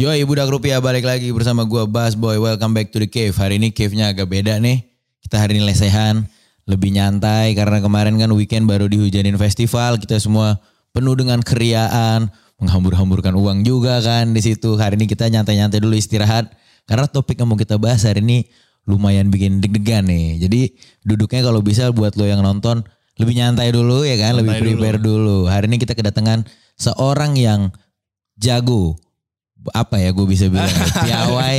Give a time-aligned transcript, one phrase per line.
[0.00, 2.40] Yoi Budak Rupiah balik lagi bersama gua Bas Boy.
[2.40, 3.36] Welcome back to the cave.
[3.36, 4.80] Hari ini cave-nya agak beda nih.
[5.20, 6.24] Kita hari ini lesehan,
[6.64, 10.00] lebih nyantai karena kemarin kan weekend baru dihujanin festival.
[10.00, 10.56] Kita semua
[10.96, 12.32] penuh dengan keriaan,
[12.64, 14.72] menghambur-hamburkan uang juga kan di situ.
[14.72, 16.48] Hari ini kita nyantai-nyantai dulu istirahat
[16.88, 18.48] karena topik yang mau kita bahas hari ini
[18.88, 20.40] lumayan bikin deg-degan nih.
[20.40, 22.88] Jadi duduknya kalau bisa buat lo yang nonton
[23.20, 24.80] lebih nyantai dulu ya kan, lebih Santai dulu.
[24.80, 25.38] prepare dulu.
[25.44, 26.48] Hari ini kita kedatangan
[26.80, 27.68] seorang yang
[28.40, 28.96] jago
[29.70, 31.56] apa ya gue bisa bilang ya, piawai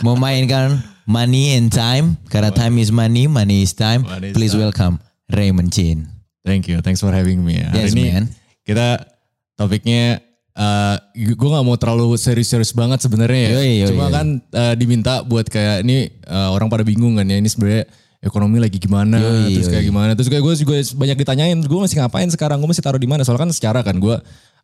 [0.00, 4.02] memainkan money and time karena time is money, money is time.
[4.02, 4.62] Money is Please time.
[4.64, 4.94] welcome
[5.28, 6.08] Raymond Chin.
[6.42, 7.60] Thank you, thanks for having me.
[7.60, 8.24] Yes, Hari ini man.
[8.64, 9.06] kita
[9.54, 10.18] topiknya
[10.52, 13.50] eh gue nggak mau terlalu serius-serius banget sebenarnya ya.
[13.56, 14.12] Yoi, yoi, Cuma yoi.
[14.12, 17.88] kan eh, diminta buat kayak ini eh, orang pada bingung kan ya ini sebenarnya
[18.22, 21.98] ekonomi lagi gimana, Yoi, terus kayak gimana, terus kayak gue juga banyak ditanyain, gue masih
[21.98, 23.26] ngapain sekarang, gue masih taruh di mana?
[23.26, 24.14] Soalnya kan secara kan gue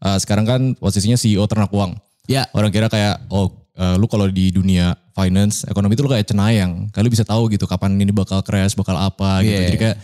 [0.05, 1.97] eh, sekarang kan posisinya CEO ternak uang.
[2.29, 6.29] Ya, Orang kira kayak oh eh, lu kalau di dunia finance ekonomi itu lu kayak
[6.29, 6.93] cenayang.
[6.93, 9.57] Kalau bisa tahu gitu kapan ini bakal crash, bakal apa gitu.
[9.57, 9.67] Yeah.
[9.73, 9.97] Jadi kayak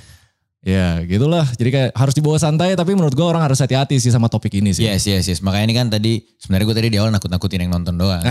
[0.65, 1.45] ya gitulah.
[1.53, 4.73] Jadi kayak harus dibawa santai tapi menurut gua orang harus hati-hati sih sama topik ini
[4.73, 4.89] sih.
[4.89, 5.39] yes, yes, yes.
[5.45, 8.25] Makanya ini kan tadi sebenarnya gue tadi di awal nakut-nakutin yang nonton doang.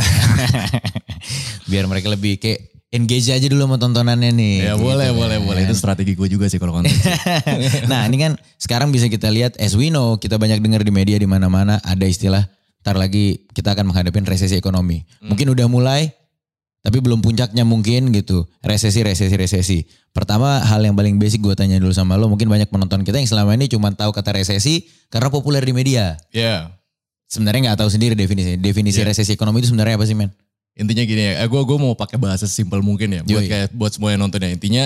[1.70, 4.56] Biar mereka lebih kayak engage aja dulu sama tontonannya nih.
[4.70, 5.18] Ya Gitu boleh, kan.
[5.18, 5.62] boleh, boleh.
[5.66, 6.90] Itu strategi gue juga sih kalau konten.
[7.92, 11.18] nah ini kan sekarang bisa kita lihat as we know kita banyak dengar di media
[11.18, 12.46] di mana-mana ada istilah
[12.84, 15.08] ntar lagi kita akan menghadapi resesi ekonomi.
[15.24, 16.12] Mungkin udah mulai
[16.84, 18.44] tapi belum puncaknya mungkin gitu.
[18.60, 19.78] Resesi, resesi, resesi.
[20.12, 23.30] Pertama hal yang paling basic gue tanya dulu sama lo mungkin banyak penonton kita yang
[23.32, 26.20] selama ini cuma tahu kata resesi karena populer di media.
[26.36, 26.76] Ya.
[27.32, 28.60] Sebenarnya nggak tahu sendiri definisi.
[28.60, 29.10] Definisi Yeah.
[29.10, 30.30] resesi ekonomi itu sebenarnya apa sih men?
[30.76, 33.50] Intinya gini ya, eh, gue gue mau pakai bahasa simpel mungkin ya, buat Yoi.
[33.50, 34.50] kayak buat semua yang nonton ya.
[34.52, 34.84] Intinya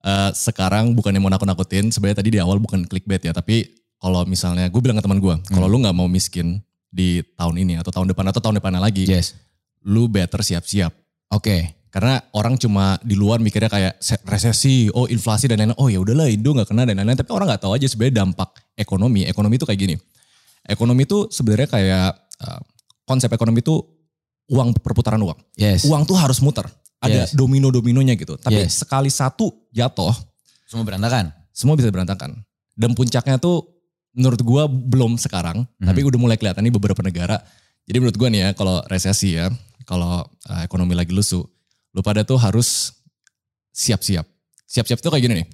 [0.00, 3.68] eh, sekarang bukan yang mau nakut-nakutin, sebenarnya tadi di awal bukan clickbait ya, tapi
[4.00, 7.78] kalau misalnya gue bilang ke teman gue, kalau lu nggak mau miskin di tahun ini
[7.78, 9.38] atau tahun depan atau tahun depannya lagi, Yes.
[9.86, 10.90] lu better siap-siap.
[11.30, 11.78] Oke.
[11.90, 15.78] Karena orang cuma di luar mikirnya kayak se- resesi, oh inflasi dan lain-lain.
[15.78, 17.18] Oh ya udahlah Indo nggak kena dan lain-lain.
[17.18, 19.26] Tapi orang nggak tahu aja sebenarnya dampak ekonomi.
[19.26, 19.94] Ekonomi itu kayak gini.
[20.62, 22.10] Ekonomi itu sebenarnya kayak
[22.46, 22.60] uh,
[23.02, 23.74] konsep ekonomi itu
[24.50, 25.34] uang perputaran uang.
[25.58, 25.82] Yes.
[25.82, 26.62] Uang tuh harus muter.
[27.02, 27.34] Ada Yes.
[27.34, 28.38] domino-dominonya gitu.
[28.38, 28.86] Tapi Yes.
[28.86, 30.14] sekali satu jatuh,
[30.70, 31.34] Semua berantakan.
[31.50, 32.38] semua bisa berantakan.
[32.78, 33.79] Dan puncaknya tuh
[34.10, 37.38] menurut gua belum sekarang, tapi udah mulai kelihatan nih beberapa negara.
[37.86, 39.50] Jadi menurut gua nih ya kalau resesi ya,
[39.86, 41.42] kalau uh, ekonomi lagi lusuh,
[41.94, 42.94] lu pada tuh harus
[43.70, 44.26] siap-siap.
[44.66, 45.46] Siap-siap itu kayak gini nih.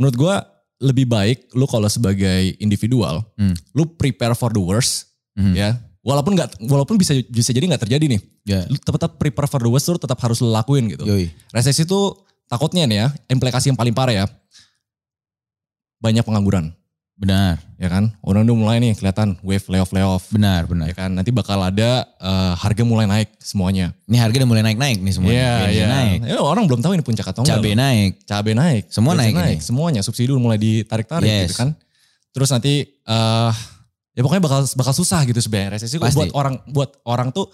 [0.00, 0.34] Menurut gua
[0.80, 3.52] lebih baik lu kalau sebagai individual, Hmm.
[3.76, 5.52] lu prepare for the worst, Mhm.
[5.52, 5.76] ya.
[6.00, 8.20] Walaupun nggak, walaupun bisa bisa jadi nggak terjadi nih.
[8.48, 8.64] Ya.
[8.64, 11.04] Lu tetap prepare for the worst, lu tetap harus lu lakuin gitu.
[11.04, 11.28] Yoi.
[11.52, 12.00] Resesi itu
[12.48, 14.26] takutnya nih ya, implikasi yang paling parah ya.
[16.00, 16.72] Banyak pengangguran,
[17.20, 17.60] Benar.
[17.76, 18.16] ya kan?
[18.20, 20.88] Orang udah mulai nih kelihatan wave layoff layoff, Benar, benar.
[20.88, 21.12] ya kan?
[21.12, 23.92] Nanti bakal ada eh, harga mulai naik semuanya.
[24.08, 25.28] Ini harga udah mulai naik-naik nih semua.
[25.28, 25.88] Iya, Bensin iya.
[25.88, 26.18] naik.
[26.24, 27.60] Ya, orang belum tahu ini puncak atau enggak.
[27.60, 27.78] Cabai loh.
[27.78, 28.10] naik.
[28.24, 28.82] Cabai naik.
[28.88, 29.56] Semua bensin naik ini.
[29.60, 31.52] Semuanya subsidi udah mulai ditarik-tarik Yes.
[31.52, 31.68] gitu kan.
[32.32, 33.52] Terus nanti eh
[34.10, 36.16] ya pokoknya bakal bakal susah gitu sebenarnya resesi Pasti.
[36.16, 37.46] buat orang buat orang tuh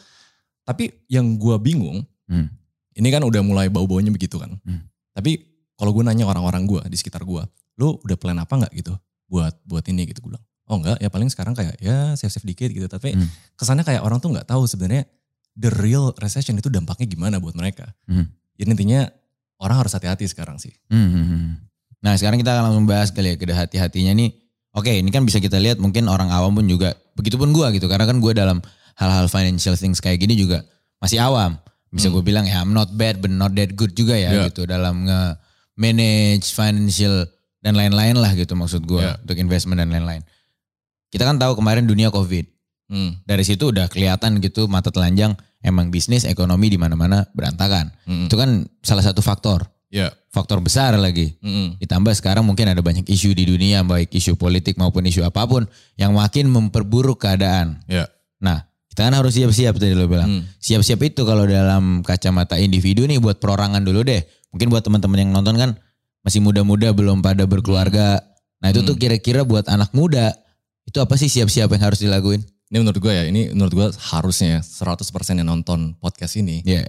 [0.62, 2.50] tapi yang gua bingung Hmm.
[2.92, 4.58] ini kan udah mulai bau-baunya begitu kan.
[4.62, 4.82] Hmm.
[5.10, 5.38] Tapi
[5.74, 7.38] kalau gue nanya orang-orang gue di sekitar gue,
[7.76, 10.44] lu udah plan apa nggak gitu buat buat ini gitu gue bilang.
[10.66, 12.86] Oh enggak, ya paling sekarang kayak ya save-save dikit gitu.
[12.86, 13.30] Tapi Hmm.
[13.54, 15.06] kesannya kayak orang tuh nggak tahu sebenarnya
[15.54, 17.86] the real recession itu dampaknya gimana buat mereka.
[18.10, 18.26] Hmm.
[18.58, 19.06] Jadi intinya
[19.62, 20.74] orang harus hati-hati sekarang sih.
[20.90, 21.50] Hmm, hmm, hmm.
[22.02, 24.30] Nah sekarang kita akan langsung bahas kali ya ke hati-hatinya nih.
[24.74, 26.92] Oke ini kan bisa kita lihat mungkin orang awam pun juga.
[27.14, 27.86] Begitupun gue gitu.
[27.86, 28.58] Karena kan gue dalam
[28.98, 30.66] hal-hal financial things kayak gini juga
[30.98, 31.56] masih awam.
[31.88, 34.44] Bisa gue bilang ya I'm not bad but not that good juga ya Yeah.
[34.50, 34.66] gitu.
[34.66, 37.24] Dalam nge-manage financial
[37.66, 39.02] dan lain-lain lah gitu maksud gue.
[39.02, 39.18] Yeah.
[39.18, 40.22] Untuk investment dan lain-lain.
[41.10, 42.46] Kita kan tahu kemarin dunia covid.
[42.86, 43.18] Hmm.
[43.26, 47.90] Dari situ udah kelihatan gitu mata telanjang emang bisnis ekonomi di mana-mana berantakan.
[48.06, 48.30] Hmm.
[48.30, 49.66] Itu kan salah satu faktor.
[49.90, 50.14] Ya.
[50.30, 51.34] Faktor besar lagi.
[51.42, 51.74] Hmm.
[51.82, 55.66] Ditambah sekarang mungkin ada banyak isu di dunia, baik isu politik maupun isu apa pun
[55.98, 57.82] yang makin memperburuk keadaan.
[57.90, 58.06] Ya.
[58.38, 60.30] Nah, kita kan harus siap-siap tadi lo bilang.
[60.30, 60.42] Hmm.
[60.62, 64.22] Siap-siap itu kalau dalam kacamata individu nih buat perorangan dulu deh.
[64.54, 65.70] Mungkin buat teman-teman yang nonton kan
[66.26, 68.18] masih muda-muda belum pada berkeluarga.
[68.58, 70.34] Nah itu tuh kira-kira buat anak muda
[70.82, 72.42] itu apa sih siap-siap yang harus dilakuin?
[72.66, 75.06] Ini menurut gue ya, ini menurut gue harusnya ya, 100%
[75.38, 76.82] yang nonton podcast ini, Ya,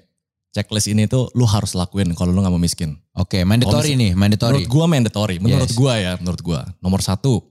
[0.49, 2.97] checklist ini tuh lu harus lakuin kalau lu gak mau miskin.
[3.13, 4.65] oke, mandatory Kalau nih, mandatory.
[4.65, 5.35] Menurut gue mandatory.
[5.37, 5.77] Menurut Yes.
[5.77, 6.61] gue ya, menurut gue.
[6.81, 7.45] Nomor satu,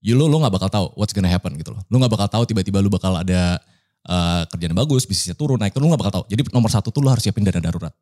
[0.00, 1.84] you lu, lu gak bakal tahu what's gonna happen gitu loh.
[1.92, 3.60] Lu gak bakal tahu tiba-tiba lu bakal ada
[4.02, 6.24] eh, kerjaan bagus, bisnisnya turun, naik turun, lu gak bakal tahu.
[6.32, 7.92] Jadi nomor satu tuh lu harus siapin dana darurat.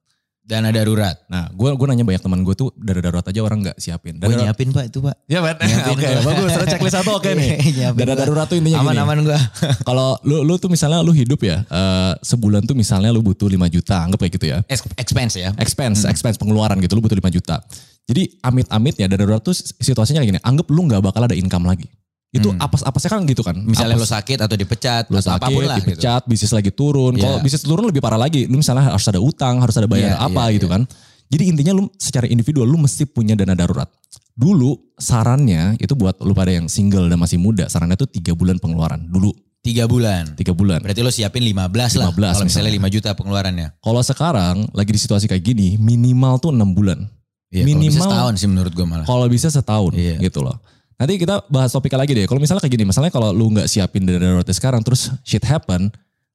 [0.41, 1.15] Dana darurat.
[1.31, 4.19] Nah, gue gua nanya banyak teman gue tuh dana darurat aja orang nggak siapin.
[4.19, 5.15] Gue nyiapin pak itu pak.
[5.31, 5.63] Ya, Pak.
[5.95, 6.51] Oke, bagus.
[6.59, 7.61] Ada checklist satu oke nih.
[7.61, 8.89] Nyiapin Dana darurat tuh intinya gini.
[8.99, 9.39] Aman-aman gue.
[9.89, 13.69] Kalau lu lu tuh misalnya lu hidup ya, eh, sebulan tuh misalnya lu butuh 5
[13.71, 14.59] juta, anggap kayak gitu ya.
[14.99, 15.55] Expense ya.
[15.55, 17.63] Expense, expense pengeluaran gitu, lu butuh 5 juta.
[18.11, 21.87] Jadi amit-amitnya dana darurat tuh situasinya kayak gini, anggap lu nggak bakal ada income lagi.
[22.31, 23.59] Itu apes-apesnya kan gitu kan.
[23.59, 24.15] Misalnya lo Apes.
[24.15, 25.99] sakit atau dipecat lu atau sakit, apa pun lah gitu.
[25.99, 27.15] dipecat, bisnis lagi turun.
[27.15, 27.43] Kalau Iya.
[27.43, 28.47] bisnis turun lebih parah lagi.
[28.47, 30.87] Lu misalnya harus ada utang, harus ada bayar Iya, apa iya, gitu kan.
[31.27, 33.91] Jadi intinya lu secara individual lu mesti punya dana darurat.
[34.33, 38.57] Dulu sarannya itu buat lu pada yang single dan masih muda, sarannya tuh tiga bulan
[38.57, 39.03] pengeluaran.
[39.05, 39.31] Dulu
[39.61, 40.25] Tiga bulan.
[40.35, 40.81] tiga bulan.
[40.81, 42.09] Berarti lo siapin 15 lah.
[42.09, 42.73] 15 Kalau misalnya misalnya.
[42.81, 43.69] 5 juta pengeluarannya.
[43.77, 47.05] Kalau sekarang lagi di situasi kayak gini, minimal tuh enam bulan.
[47.51, 49.05] Iya, kalau bisa Minimal- setahun sih menurut gue malah.
[49.05, 50.17] Kalau bisa setahun Iya.
[50.19, 50.57] gitu loh.
[51.01, 52.29] Nanti kita bahas topiknya lagi deh.
[52.29, 55.89] Kalau misalnya kayak gini, misalnya kalau lu nggak siapin dana daruratnya sekarang, terus shit happen,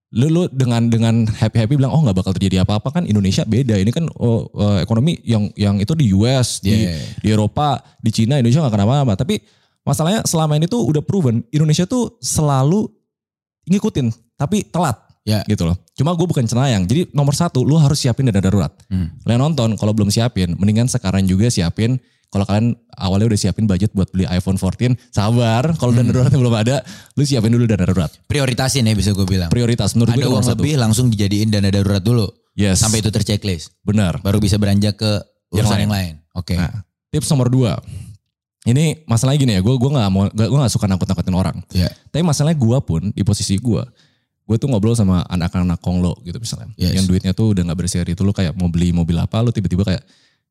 [0.09, 3.45] lu lu dengan dengan happy happy bilang oh nggak bakal terjadi apa apa kan Indonesia
[3.45, 3.77] beda.
[3.77, 6.97] Ini kan oh, eh, ekonomi yang yang itu di US, di, Iya.
[7.21, 9.13] di Eropa, di Cina, Indonesia nggak kenapa-napa.
[9.21, 9.37] Tapi
[9.85, 12.89] masalahnya selama ini tuh udah proven Indonesia tuh selalu
[13.69, 15.41] ngikutin, tapi telat Ya.
[15.49, 15.73] gitu loh.
[15.97, 16.85] Cuma gue bukan cenayang.
[16.85, 18.69] Jadi nomor satu, lu harus siapin dana darurat.
[18.93, 19.09] Hmm.
[19.25, 21.97] Kalian nonton, kalau belum siapin, mendingan sekarang juga siapin.
[22.27, 25.71] Kalau kalian awalnya udah siapin budget buat beli iPhone 14, sabar.
[25.75, 26.75] Kalau dana daruratnya belum ada,
[27.15, 28.11] lu siapin dulu dana darurat.
[28.27, 29.47] Prioritasin ya bisa gue bilang.
[29.47, 30.59] Prioritas menurut gue Ada itu nomor uang satu.
[30.59, 32.27] lebih langsung dijadiin dana darurat dulu.
[32.55, 33.75] Yes, Sampai itu terchecklist.
[33.83, 34.19] benar.
[34.19, 35.11] Baru bisa beranjak ke
[35.51, 35.83] Yang urusan lain.
[35.83, 36.13] yang lain.
[36.33, 36.55] Oke.
[36.55, 37.79] Nah, tips nomor dua.
[38.65, 41.57] Ini masalahnya gini ya, gue gua nggak mau, gue nggak suka nakut-nakutin orang.
[41.69, 41.85] Ya.
[42.09, 43.83] Tapi masalahnya gue pun di posisi gue,
[44.41, 46.73] gue tuh ngobrol sama anak-anak konglo gitu misalnya.
[46.73, 46.97] Yes.
[46.97, 49.85] Yang duitnya tuh udah gak berseri itu lu kayak mau beli mobil apa, lu tiba-tiba
[49.85, 50.01] kayak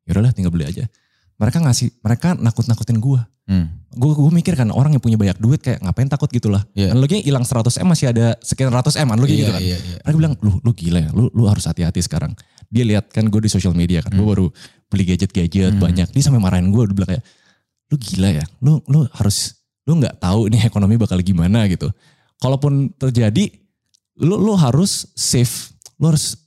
[0.07, 0.87] yaudahlah tinggal beli aja.
[1.35, 3.21] Mereka ngasih, mereka nakut-nakutin gue.
[3.45, 3.67] Hmm.
[3.93, 6.65] Gue gue mikir kan orang yang punya banyak duit kayak ngapain takut gitu lah.
[6.73, 6.95] Iya.
[6.95, 9.61] Analoginya hilang 100 M masih ada sekian ratus M analogi Iya, gitu kan.
[9.61, 9.97] iya, iya.
[10.01, 12.33] Mereka bilang lu lu gila ya, lu lu harus hati-hati sekarang.
[12.73, 14.23] Dia lihat kan gue di social media kan, Hmm.
[14.23, 14.47] gue baru
[14.89, 16.09] beli gadget-gadget banyak.
[16.09, 17.25] Dia sampai marahin gue, dia bilang kayak
[17.93, 21.93] lu gila ya, lu lu harus lu nggak tahu nih ekonomi bakal gimana gitu.
[22.41, 23.53] Kalaupun terjadi,
[24.19, 25.53] lu lu harus save,
[25.99, 26.39] lu harus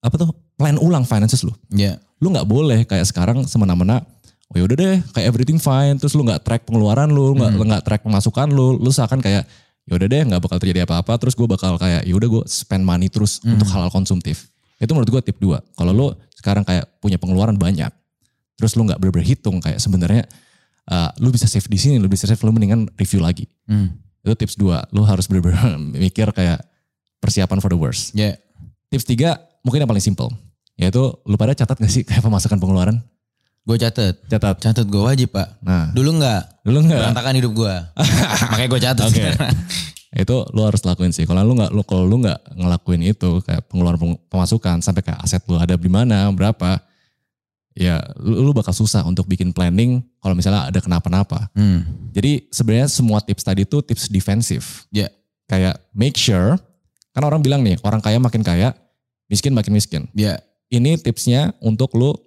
[0.00, 1.96] apa tuh plan ulang finances lu Ya.
[2.20, 4.04] lu nggak boleh kayak sekarang semena-mena
[4.50, 7.62] oh yaudah deh kayak everything fine terus lu nggak track pengeluaran lu nggak Hmm.
[7.64, 9.46] nggak track pemasukan lu lu seakan kayak
[9.86, 13.38] yaudah deh nggak bakal terjadi apa-apa terus gue bakal kayak yaudah gue spend money terus
[13.40, 13.54] Hmm.
[13.54, 17.90] untuk hal-hal konsumtif itu menurut gue tip dua kalau lu sekarang kayak punya pengeluaran banyak
[18.54, 20.24] terus lu nggak bener-bener hitung kayak sebenarnya
[20.86, 23.94] uh, lu bisa save di sini lu bisa save lu mendingan review lagi Hmm.
[24.20, 25.58] itu tips dua lu harus bener-bener
[26.02, 26.60] mikir kayak
[27.18, 28.34] persiapan for the worst Ya.
[28.88, 30.32] tips tiga mungkin yang paling simple
[30.74, 33.04] yaitu lu pada catat gak sih kayak pemasukan pengeluaran
[33.60, 34.16] Gue catet.
[34.24, 35.60] catat Catet gue wajib pak.
[35.60, 36.42] nah Dulu enggak.
[36.62, 37.74] dulu enggak Berantakan hidup gue.
[38.50, 39.04] Makanya gue catet.
[39.06, 39.26] Oke.
[40.12, 43.62] itu lu harus lakuin sih kalau lu nggak lu kalau lu nggak ngelakuin itu kayak
[43.64, 46.82] pengeluaran peng- pemasukan sampai kayak aset lu ada di mana berapa
[47.72, 51.86] ya lu, lu bakal susah untuk bikin planning kalau misalnya ada kenapa-napa Hmm.
[52.10, 55.14] jadi sebenarnya semua tips tadi itu tips defensif Ya.
[55.46, 56.58] kayak make sure
[57.10, 58.74] kan orang bilang nih orang kaya makin kaya
[59.26, 60.42] miskin makin miskin Ya.
[60.68, 62.18] ini tipsnya untuk lu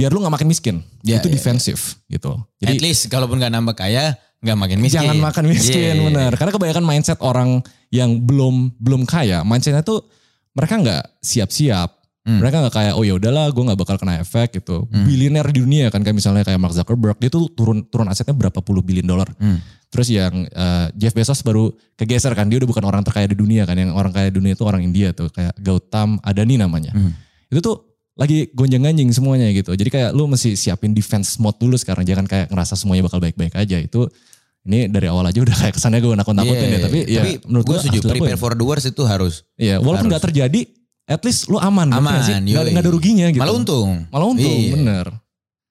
[0.00, 3.52] biar lu nggak makin miskin Ya, itu ya, defensif gitu At jadi least kalaupun gak
[3.52, 5.04] nambah kaya, gak makin miskin.
[5.04, 6.04] Jangan makan miskin, Iya.
[6.08, 6.32] bener.
[6.36, 7.60] Karena kebanyakan mindset orang
[7.92, 10.08] yang belum belum kaya, mindsetnya tuh
[10.56, 11.88] mereka nggak siap-siap.
[12.20, 12.36] Hmm.
[12.36, 14.84] Mereka nggak kayak oh ya udahlah, gue nggak bakal kena efek gitu.
[14.92, 18.60] Bilioner di dunia kan kayak misalnya kayak Mark Zuckerberg, dia tuh turun turun asetnya berapa
[18.60, 19.28] puluh billion dolar.
[19.40, 19.56] Hmm.
[19.88, 23.64] Terus yang eh, Jeff Bezos baru kegeser kan, dia udah bukan orang terkaya di dunia
[23.64, 26.92] kan, yang orang kaya di dunia itu orang India tuh kayak Gautam Adani namanya.
[26.92, 27.16] Hmm.
[27.48, 27.76] Itu tuh
[28.14, 29.72] lagi gonjang-ganjing semuanya gitu.
[29.72, 32.02] Jadi kayak lu mesti siapin defense mode dulu sekarang.
[32.02, 33.78] Jangan kayak ngerasa semuanya bakal baik-baik aja.
[33.78, 34.10] Itu
[34.60, 36.80] ini dari awal aja udah kayak kesannya gue nakut-nakutin Iya, ya.
[36.84, 37.98] Tapi ya menurut gue setuju.
[38.06, 39.46] Prepare for the worst itu harus.
[39.56, 40.10] Iya, walaupun harus.
[40.12, 40.60] nggak terjadi,
[41.06, 41.88] at least lu aman.
[41.90, 42.20] Aman?
[42.20, 42.70] Nggak yoi.
[42.76, 43.40] nggak ada ruginya gitu.
[43.40, 44.04] Malah untung.
[44.12, 44.74] Malah untung, Iya.
[44.76, 45.06] bener.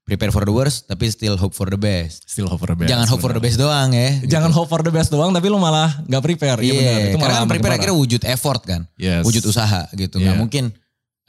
[0.10, 2.25] Prepare for the worst, tapi still hope for the best.
[2.25, 2.89] Still hope for the best.
[2.89, 3.53] Jangan hope for the bener.
[3.53, 4.10] best doang ya.
[4.25, 6.58] Jangan hope for the best doang, tapi lu malah nggak prepare.
[6.58, 6.98] Iya, Iya, bener.
[7.13, 8.81] Itu karena malah makin prepare akhirnya wujud effort kan.
[8.98, 9.22] Yes.
[9.22, 10.17] Wujud usaha gitu.
[10.17, 10.41] Nggak Iya.
[10.41, 10.63] mungkin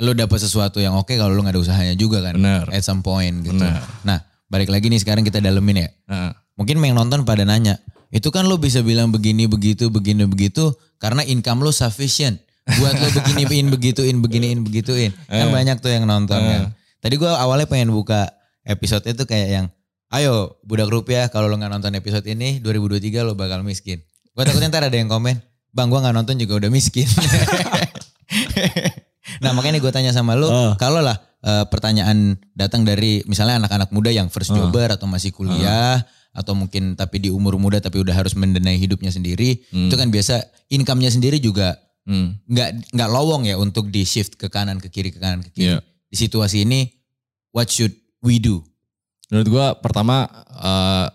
[0.00, 2.40] lu dapet sesuatu yang oke kalau lu gak ada usahanya juga kan.
[2.40, 2.66] Bener.
[2.72, 3.60] At some point gitu.
[3.60, 3.84] Bener.
[4.02, 5.88] Nah balik lagi nih sekarang kita dalemin ya.
[6.10, 7.80] Nah, Mungkin yang nonton pada nanya.
[8.12, 12.36] Itu kan lu bisa bilang begini begitu begini begitu karena income lu sufficient.
[12.68, 15.16] Buat lu beginiin begituin beginiin begituin.
[15.24, 16.76] Kan banyak tuh yang nonton kan.
[17.00, 18.28] Tadi gua awalnya pengen buka
[18.68, 19.66] episode itu kayak yang
[20.12, 24.04] ayo budak rupiah kalau lu nggak nonton episode ini 2023 lu bakal miskin.
[24.36, 25.40] Gue takutnya ntar ada yang komen,
[25.72, 27.08] bang gua nggak nonton juga udah miskin.
[29.40, 30.76] nah makanya gue tanya sama lu, Oh.
[30.76, 36.04] kalau lah eh, pertanyaan datang dari misalnya anak-anak muda yang first jobber atau masih kuliah
[36.30, 40.46] atau mungkin tapi di umur muda tapi udah harus mendanai hidupnya sendiri, itu kan biasa
[40.70, 41.74] income-nya sendiri juga
[42.06, 42.46] hmm.
[42.46, 45.74] nggak nggak lowong ya untuk di shift ke kanan ke kiri ke kanan ke kiri.
[45.74, 45.78] Iya.
[46.10, 46.90] di situasi ini
[47.54, 48.62] what should we do?
[49.30, 50.26] Menurut gua pertama
[50.58, 51.06] eh,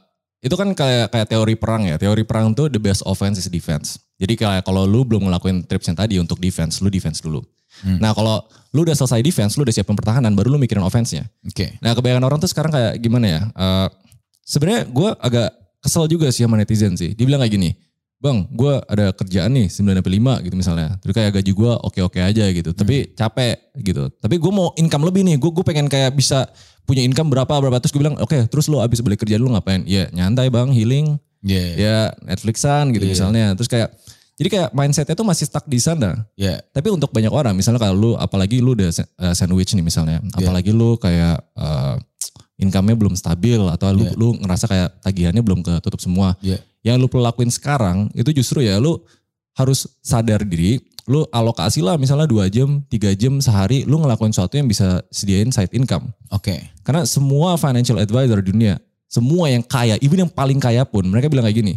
[0.46, 1.98] itu kan kayak kayak teori perang ya.
[1.98, 3.98] Teori perang tuh the best offense is defense.
[4.16, 7.44] Jadi kayak kalau lu belum ngelakuin trips yang tadi untuk defense, lu defense dulu.
[7.86, 8.02] Hmm.
[8.02, 8.42] Nah kalau
[8.74, 11.30] lu udah selesai defense, lu udah siapin pertahanan, baru lu mikirin offense-nya.
[11.46, 11.78] Oke.
[11.80, 13.42] Nah kebanyakan orang tuh sekarang kayak gimana ya?
[13.54, 13.88] Eh
[14.46, 15.50] Sebenarnya gue agak
[15.82, 17.18] kesel juga sih sama netizen sih.
[17.18, 17.74] Dia bilang kayak gini,
[18.22, 20.88] bang gue ada kerjaan nih 9 sampai 5 gitu misalnya.
[21.02, 22.70] Terus kayak gaji gue oke-oke aja gitu.
[22.70, 24.06] Tapi capek gitu.
[24.22, 25.42] Tapi gue mau income lebih nih.
[25.42, 26.46] Gue gue pengen kayak bisa
[26.86, 27.82] punya income berapa berapa.
[27.82, 29.82] Terus gue bilang oke terus lo abis balik kerja lu ngapain?
[29.90, 31.18] Ya nyantai bang healing.
[31.42, 31.70] Yeah.
[31.78, 33.14] Ya Netflixan gitu Iya.
[33.18, 33.46] misalnya.
[33.58, 33.90] Terus kayak
[34.36, 36.28] jadi kayak mindsetnya tuh masih stuck di sana.
[36.36, 36.60] Yeah.
[36.76, 40.44] Tapi untuk banyak orang, misalnya kalau lu, apalagi lu udah eh, sandwich nih misalnya, Iya.
[40.44, 41.96] apalagi lu kayak eh,
[42.60, 44.14] income-nya belum stabil atau lu, Iya.
[44.20, 46.36] lu ngerasa kayak tagihannya belum ketutup semua.
[46.44, 46.60] Yeah.
[46.84, 49.00] Yang lu perlu lakuin sekarang itu justru ya lu
[49.56, 54.60] harus sadar diri, lu alokasi lah misalnya dua jam, tiga jam sehari, lu ngelakuin sesuatu
[54.60, 56.12] yang bisa sediain side income.
[56.28, 56.60] Oke.
[56.84, 58.76] Karena semua financial advisor di dunia,
[59.08, 61.74] semua yang kaya, even yang paling kaya pun, mereka bilang kayak gini,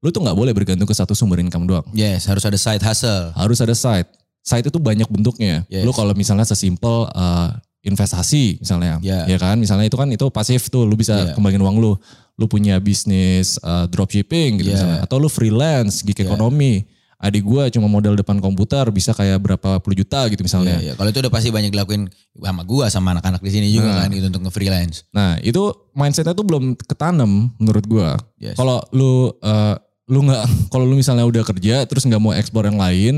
[0.00, 3.32] lu tuh nggak boleh bergantung ke satu sumber income doang Yes, harus ada side hustle.
[3.32, 4.06] harus ada side.
[4.40, 5.66] Side itu banyak bentuknya.
[5.66, 5.82] Yes.
[5.82, 7.50] Lu kalau misalnya sesimpel uh,
[7.82, 9.26] investasi misalnya, Ya.
[9.26, 9.58] ya kan?
[9.58, 11.34] Misalnya itu kan itu pasif tuh, lu bisa Ya.
[11.34, 11.92] kembaliin uang lu.
[12.36, 14.74] Lu punya bisnis uh, dropshipping gitu Ya.
[14.78, 16.84] misalnya, atau lu freelance, gig ekonomi.
[17.16, 20.76] Adik gua cuma modal depan komputer bisa kayak berapa puluh juta gitu misalnya.
[20.76, 20.92] Iya, iya.
[20.94, 24.04] Kalau itu udah pasti banyak dilakuin sama gua sama anak-anak di sini juga Nah.
[24.04, 25.08] kan gitu untuk nge-freelance.
[25.10, 25.64] Nah itu
[25.96, 28.20] mindsetnya tuh belum ketanam menurut gua.
[28.36, 28.60] Yes.
[28.60, 32.78] Kalau lu uh, lu nggak kalau lu misalnya udah kerja terus nggak mau eksplor yang
[32.78, 33.14] lain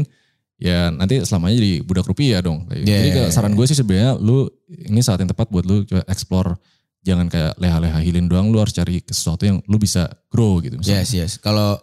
[0.58, 2.66] ya nanti selamanya jadi budak rupiah dong.
[2.72, 3.12] Yeah.
[3.12, 6.58] Jadi saran gue sih sebenarnya lu ini saat yang tepat buat lu coba explore
[7.06, 11.06] jangan kayak leha-leha hilin doang lu harus cari sesuatu yang lu bisa grow gitu misalnya.
[11.06, 11.32] Yes, yes.
[11.38, 11.78] Kalau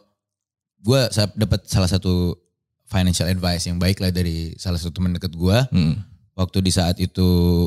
[1.10, 2.36] sa- dapat salah satu
[2.86, 5.98] financial advice yang baik lah dari salah satu teman deket gua Hmm.
[6.36, 7.66] waktu di saat itu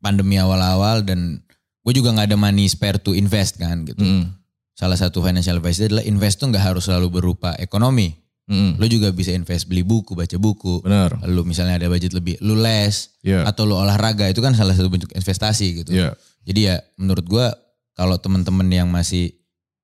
[0.00, 1.44] pandemi awal-awal dan
[1.80, 4.00] gue juga nggak ada money spare to invest kan gitu.
[4.00, 4.32] Hmm.
[4.80, 8.16] Salah satu financial advice adalah invest tuh nggak harus selalu berupa ekonomi.
[8.48, 8.80] Hmm.
[8.80, 10.80] Lo juga bisa invest beli buku, baca buku.
[10.80, 11.20] Benar.
[11.28, 13.44] Lu misalnya ada budget lebih, lu les Iya.
[13.44, 15.92] atau lu olahraga itu kan salah satu bentuk investasi gitu.
[15.92, 16.16] Iya.
[16.48, 17.52] Jadi ya menurut gua
[17.92, 19.36] kalau temen-temen yang masih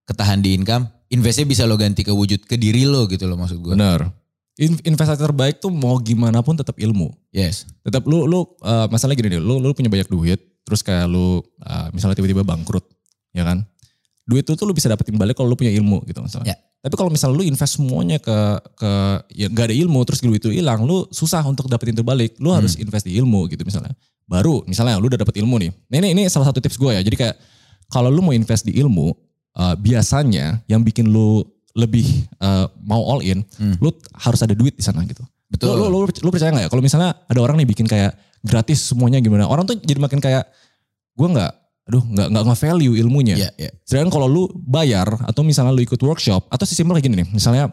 [0.09, 3.61] ketahan di income, investnya bisa lo ganti ke wujud ke diri lo gitu loh maksud
[3.61, 3.77] gua.
[3.77, 4.09] Benar.
[4.57, 7.13] In- investasi terbaik tuh mau gimana pun tetap ilmu.
[7.37, 7.69] Yes.
[7.85, 11.45] tetap lu lu uh, masalah gini deh, lu lu punya banyak duit, terus kayak lu
[11.61, 12.89] uh, misalnya tiba-tiba bangkrut,
[13.37, 13.69] ya kan?
[14.27, 16.53] Duit itu tuh lu bisa dapetin balik kalau lu punya ilmu gitu misalnya.
[16.53, 16.57] Ya.
[16.83, 18.37] Tapi kalau misalnya lu invest semuanya ke
[18.75, 18.91] ke
[19.39, 22.35] ya gak ada ilmu terus duit itu hilang, lu susah untuk dapetin itu balik.
[22.43, 23.95] Lu harus invest di ilmu gitu misalnya.
[24.27, 25.71] Baru misalnya lu udah dapet ilmu nih.
[25.71, 27.03] Nah, ini ini salah satu tips gue ya.
[27.07, 27.39] Jadi kayak
[27.87, 29.15] kalau lu mau invest di ilmu,
[29.55, 31.47] uh, biasanya yang bikin lu
[31.79, 32.07] lebih
[32.43, 33.79] uh, mau all in, Hmm.
[33.79, 35.23] lu harus ada duit di sana gitu.
[35.47, 35.79] Betul.
[35.79, 38.91] Lu, lu, lu, lu percaya gak ya kalau misalnya ada orang nih bikin kayak gratis
[38.91, 39.47] semuanya gimana?
[39.47, 40.49] Orang tuh jadi makin kayak
[41.15, 41.53] gue nggak,
[41.87, 43.37] aduh nggak nggak nge-value ilmunya.
[43.39, 43.71] Iya, iya.
[43.87, 47.71] Sedangkan kalau lu bayar atau misalnya lu ikut workshop atau sesimpel kayak gini nih, misalnya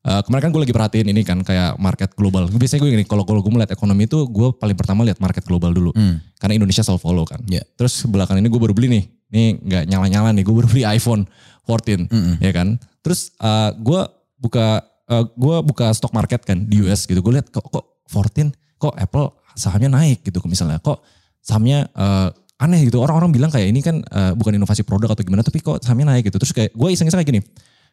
[0.00, 2.48] eh, kemarin kan gue lagi perhatiin ini kan kayak market global.
[2.48, 5.76] Biasanya gue gini, kalau kalau gue melihat ekonomi itu gue paling pertama lihat market global
[5.76, 5.92] dulu.
[5.92, 6.24] Hmm.
[6.40, 7.44] Karena Indonesia selalu follow kan.
[7.44, 7.60] Iya.
[7.76, 11.28] Terus belakangan ini gue baru beli nih, nih nggak nyala-nyala nih, gue baru beli iPhone
[11.68, 12.34] 14, Mm-mm.
[12.40, 12.80] ya kan.
[13.04, 14.00] Terus eh, gue
[14.40, 17.20] buka eh, gue buka stock market kan di US gitu.
[17.20, 20.80] Gue lihat kok kok 14, kok Apple sahamnya naik gitu misalnya.
[20.80, 21.04] Kok
[21.44, 22.28] sahamnya eh,
[22.60, 23.00] aneh gitu.
[23.00, 26.28] Orang-orang bilang kayak ini kan eh, bukan inovasi produk atau gimana, tapi kok sahamnya naik
[26.28, 26.36] gitu.
[26.36, 27.40] Terus kayak gue iseng-iseng kayak gini.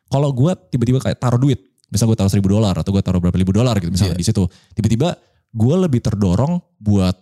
[0.08, 3.36] Kalau gue tiba-tiba kayak taruh duit, misal gue taruh seribu dolar atau gue taruh berapa
[3.36, 4.22] ribu dolar gitu misalnya Iya.
[4.22, 4.44] di situ.
[4.76, 5.16] Tiba-tiba
[5.52, 7.16] gue lebih terdorong buat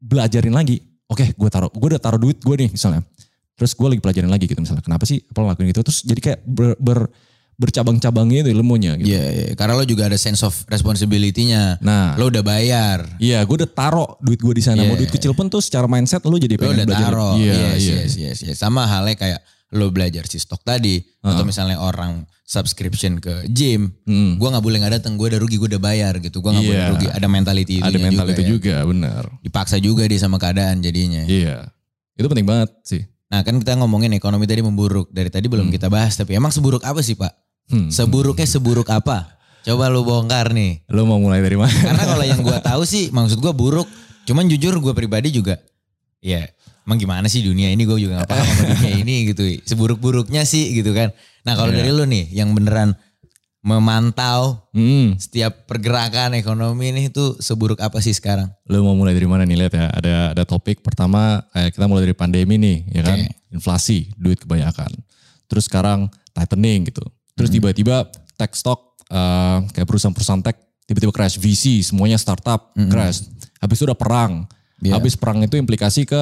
[0.00, 0.80] belajarin lagi.
[1.10, 3.04] Oke, gue taruh, gue udah taruh duit gue nih misalnya.
[3.56, 4.80] Terus gue lagi pelajarin lagi gitu misalnya.
[4.80, 5.80] Kenapa sih Apple ngelakuin gitu?
[5.84, 7.10] Terus jadi kayak ber, ber-
[7.60, 9.12] bercabang-cabangnya itu ilmunya gitu.
[9.12, 9.46] Iya, iya.
[9.52, 11.76] Karena lo juga ada sense of responsibility-nya.
[11.80, 13.04] Nah, Lo udah bayar.
[13.20, 14.80] iya gue udah taruh duit gue di sana.
[14.80, 15.04] Mau Iya.
[15.04, 17.10] duit kecil pun tuh secara mindset lu jadi Lo pengen udah belajar.
[17.12, 17.34] taruh.
[17.36, 17.94] Iya, yes, iya.
[18.00, 18.56] yes, yes, yes.
[18.56, 19.40] Sama halnya kayak
[19.70, 20.98] lo belajar si stok tadi.
[21.20, 23.94] Atau misalnya orang subscription ke gym.
[24.02, 24.34] Hmm.
[24.34, 25.14] Gue gak boleh gak datang.
[25.14, 26.42] Gue udah rugi, gue udah bayar gitu.
[26.42, 26.90] Gue gak boleh Iya.
[26.90, 27.06] rugi.
[27.06, 28.48] Ada mentality itu Ada mental juga itu ya.
[28.48, 29.22] juga, benar.
[29.40, 31.22] Dipaksa juga dia sama keadaan jadinya.
[31.22, 31.70] Iya.
[32.16, 33.06] Itu penting banget sih.
[33.30, 35.06] Nah kan kita ngomongin ekonomi tadi memburuk.
[35.08, 36.18] Dari tadi belum kita bahas.
[36.18, 37.30] Tapi emang seburuk apa sih Pak?
[37.70, 37.88] Hmm.
[37.88, 39.38] Seburuknya seburuk apa?
[39.62, 40.82] Coba lu bongkar nih.
[40.90, 41.70] Lu mau mulai dari mana?
[41.70, 43.86] Karena kalau yang gue tahu sih maksud gue buruk.
[44.26, 45.56] Cuman jujur gue pribadi juga.
[46.20, 46.50] Ya
[46.82, 49.42] emang gimana sih dunia ini gue juga gak paham sama dunia ini gitu.
[49.64, 51.14] Seburuk-buruknya sih gitu kan.
[51.46, 51.86] Nah kalau Iya.
[51.86, 52.98] dari lu nih yang beneran
[53.60, 55.20] memantau Hmm.
[55.20, 58.48] setiap pergerakan ekonomi ini tuh seburuk apa sih sekarang?
[58.64, 59.86] Lu mau mulai dari mana nih lihat ya?
[59.92, 63.18] Ada ada topik pertama kayak kita mulai dari pandemi nih, ya kan?
[63.20, 63.28] Oke.
[63.52, 64.88] Inflasi, duit kebanyakan.
[65.44, 67.04] Terus sekarang tightening gitu.
[67.40, 67.96] Terus tiba-tiba
[68.36, 73.24] tech stock eh, kayak perusahaan-perusahaan tech tiba-tiba crash VC, semuanya startup crash.
[73.58, 74.44] Habis itu udah perang.
[74.80, 74.96] Iya.
[74.96, 76.20] Habis perang itu implikasi ke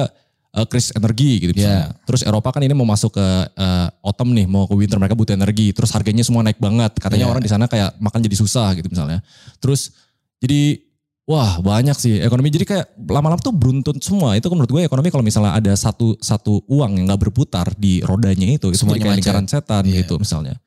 [0.49, 1.95] eh, krisis energi gitu misalnya.
[2.03, 5.35] Terus Eropa kan ini mau masuk ke eh, autumn nih, mau ke winter mereka butuh
[5.35, 5.71] energi.
[5.71, 6.95] Terus harganya semua naik banget.
[6.97, 7.31] Katanya Iya.
[7.31, 9.19] orang di sana kayak makan jadi susah gitu misalnya.
[9.57, 9.93] Terus
[10.39, 10.79] jadi
[11.25, 12.49] wah banyak sih ekonomi.
[12.49, 14.33] Jadi kayak lama-lama tuh beruntun semua.
[14.33, 18.49] Itu menurut gue ekonomi kalau misalnya ada satu satu uang yang nggak berputar di rodanya
[18.49, 20.01] itu, itu Semuanya jadi kayak lingkaran setan Iya.
[20.03, 20.57] gitu misalnya.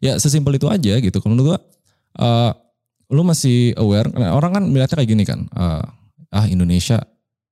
[0.00, 1.16] Ya sesimpel itu aja gitu.
[1.20, 1.58] Kalau menurut gue
[2.18, 2.52] eh,
[3.10, 4.08] lu masih aware.
[4.10, 5.44] Nah, Orang kan melihatnya kayak gini kan.
[5.46, 5.84] eh,
[6.30, 6.96] ah Indonesia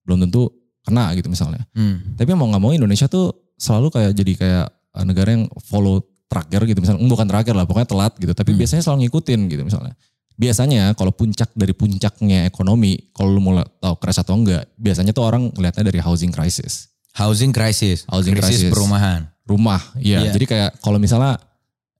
[0.02, 0.48] belum tentu
[0.80, 1.66] kena gitu misalnya.
[1.74, 2.16] Hmm.
[2.16, 6.64] Tapi mau nggak mau Indonesia tuh selalu kayak jadi kayak eh, negara yang follow terakhir
[6.64, 7.00] gitu misalnya.
[7.00, 8.32] Mm, Bukan terakhir lah, pokoknya telat gitu.
[8.32, 8.60] Tapi Hmm.
[8.60, 9.94] biasanya selalu ngikutin gitu misalnya.
[10.38, 15.26] Biasanya kalau puncak dari puncaknya ekonomi, kalau lu mau tahu crash atau enggak, biasanya tuh
[15.26, 16.92] orang ngelihatnya dari housing crisis.
[17.18, 18.06] Housing crisis.
[18.06, 18.70] Housing krisis crisis.
[18.70, 19.26] perumahan.
[19.42, 20.22] Rumah, iya.
[20.22, 20.36] Iya.
[20.36, 21.40] Jadi kayak kalau misalnya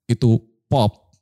[0.09, 1.13] itu pop,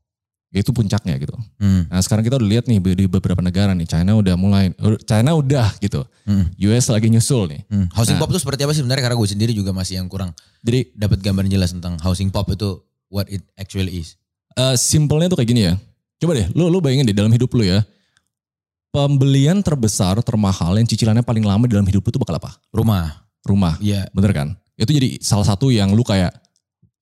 [0.49, 1.35] itu puncaknya gitu.
[1.59, 1.85] Hmm.
[1.91, 4.71] Nah sekarang kita udah lihat nih di beberapa negara nih, China udah mulai,
[5.05, 6.07] China udah gitu.
[6.25, 6.49] Hmm.
[6.57, 7.61] US lagi nyusul nih.
[7.69, 7.87] Hmm.
[7.93, 8.23] Housing Nah.
[8.25, 9.05] pop itu seperti apa sih sebenarnya?
[9.05, 10.31] Karena gue sendiri juga masih yang kurang
[10.63, 14.15] Jadi dapat gambaran jelas tentang housing pop itu what it actually is.
[14.55, 15.75] eh, simpelnya tuh kayak gini ya.
[16.17, 17.85] Coba deh, lu lu bayangin deh dalam hidup lu ya.
[18.89, 22.57] Pembelian terbesar, termahal, yang cicilannya paling lama dalam hidup lu tuh bakal apa?
[22.73, 23.29] Rumah.
[23.45, 24.09] Rumah, Iya.
[24.11, 24.49] bener kan?
[24.75, 26.33] Itu jadi salah satu yang lu kayak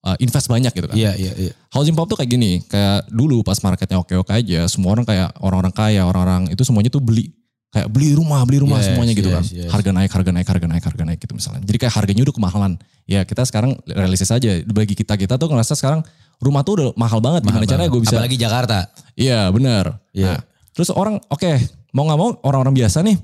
[0.04, 0.96] eh, invest banyak gitu kan.
[0.96, 1.52] Iya, iya, iya.
[1.72, 5.72] Housing pop tuh kayak gini, kayak dulu pas marketnya oke-oke aja, semua orang kayak orang-orang
[5.72, 7.32] kaya, orang-orang itu semuanya tuh beli.
[7.74, 9.44] Kayak beli rumah, beli rumah Yes, semuanya gitu yes, kan.
[9.50, 9.70] yes.
[9.74, 11.58] Harga naik, harga naik, harga naik, harga naik gitu misalnya.
[11.66, 12.72] Jadi kayak harganya udah kemahalan.
[13.02, 16.06] Ya kita sekarang realistis aja, bagi kita-kita tuh ngerasa sekarang
[16.38, 17.42] rumah tuh udah mahal banget.
[17.42, 18.78] Mahal Gimana caranya gue bisa Apalagi Jakarta.
[19.18, 19.98] Iya benar.
[20.14, 20.38] Iya.
[20.38, 21.50] Nah, terus orang oke
[21.90, 23.18] mau nggak mau orang-orang biasa nih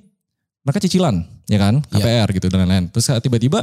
[0.66, 1.14] mereka cicilan
[1.46, 2.02] ya kan Iya.
[2.02, 2.84] KPR gitu dan lain-lain.
[2.90, 3.62] Terus tiba-tiba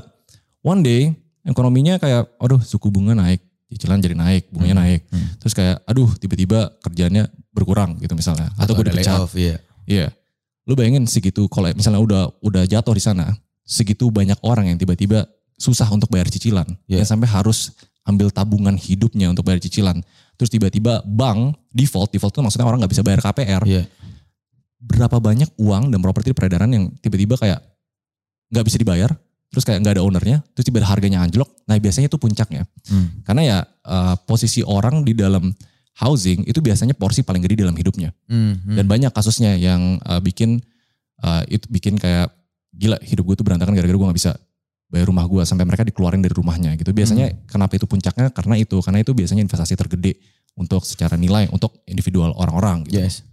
[0.64, 1.02] one day
[1.48, 3.40] ekonominya kayak aduh suku bunga naik,
[3.72, 5.02] cicilan jadi naik, bunganya naik.
[5.08, 5.28] Hmm.
[5.40, 9.20] Terus kayak aduh tiba-tiba kerjanya berkurang gitu misalnya atau, gue ada dipecat.
[9.34, 9.56] iya.
[9.88, 10.08] Iya.
[10.68, 13.32] Lu bayangin segitu kalau misalnya udah udah jatuh di sana,
[13.64, 15.26] segitu banyak orang yang tiba-tiba
[15.56, 16.68] susah untuk bayar cicilan.
[16.86, 17.02] Iya.
[17.02, 17.74] Yang sampai harus
[18.08, 20.00] ambil tabungan hidupnya untuk bayar cicilan.
[20.40, 23.64] Terus tiba-tiba bank default, default itu maksudnya orang nggak bisa bayar KPR.
[23.68, 23.84] Iya.
[24.78, 27.60] Berapa banyak uang dan properti peredaran yang tiba-tiba kayak
[28.54, 29.12] nggak bisa dibayar,
[29.48, 31.48] terus kayak nggak ada ownernya, terus tiba-tiba harganya anjlok.
[31.66, 32.68] Nah biasanya itu puncaknya.
[32.92, 33.24] Hmm.
[33.24, 35.56] Karena ya eh, posisi orang di dalam
[35.98, 38.76] housing itu biasanya porsi paling gede dalam hidupnya Hmm, hmm.
[38.78, 40.62] dan banyak kasusnya yang uh, bikin
[41.26, 42.30] uh, itu bikin kayak
[42.70, 44.38] gila hidup gue tuh berantakan gara-gara gue nggak bisa
[44.94, 48.78] bayar rumah gue sampai mereka dikeluarin dari rumahnya gitu biasanya kenapa itu puncaknya karena itu
[48.80, 50.22] karena itu biasanya investasi tergede
[50.54, 53.02] untuk secara nilai untuk individual orang-orang gitu.
[53.02, 53.26] Yes.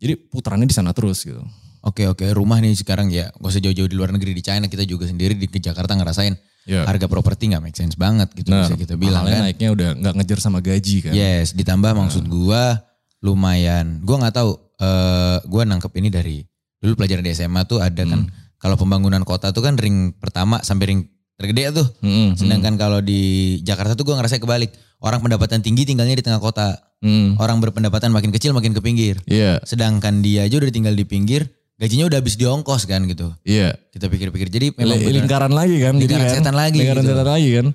[0.00, 1.44] jadi putarannya di sana terus gitu
[1.88, 4.84] Oke oke rumah nih sekarang ya gak usah jauh-jauh di luar negeri di China kita
[4.84, 8.68] juga sendiri di ke Jakarta ngerasain ya harga properti nggak make sense banget gitu Benar.
[8.68, 9.40] bisa kita bilang kan.
[9.40, 12.84] naiknya udah nggak ngejar sama gaji kan Yes, ditambah maksud gua
[13.22, 13.98] lumayan.
[14.02, 16.36] Gua nggak tahu eh gua nangkep ini dari
[16.78, 18.30] dulu pelajaran di SMA tuh ada kan Hmm.
[18.56, 21.00] kalau pembangunan kota tuh kan ring pertama sampai ring
[21.34, 21.86] tergede tuh.
[22.02, 23.20] Mm-mm, Sedangkan kalau di
[23.62, 24.70] Jakarta tuh gua ngerasa kebalik.
[24.98, 26.74] Orang pendapatan tinggi tinggalnya di tengah kota.
[26.98, 27.30] mm, mm.
[27.38, 29.22] Orang berpendapatan makin kecil makin ke pinggir.
[29.24, 31.46] iya Sedangkan dia aja udah tinggal di pinggir,
[31.78, 33.30] gajinya udah habis diongkos kan gitu.
[33.42, 34.50] iya Kita pikir-pikir.
[34.50, 37.10] Jadi memang bener- lingkaran lagi kan jadi Lingkaran kan setan lagi lingkaran gitu.
[37.14, 37.66] setan lagi kan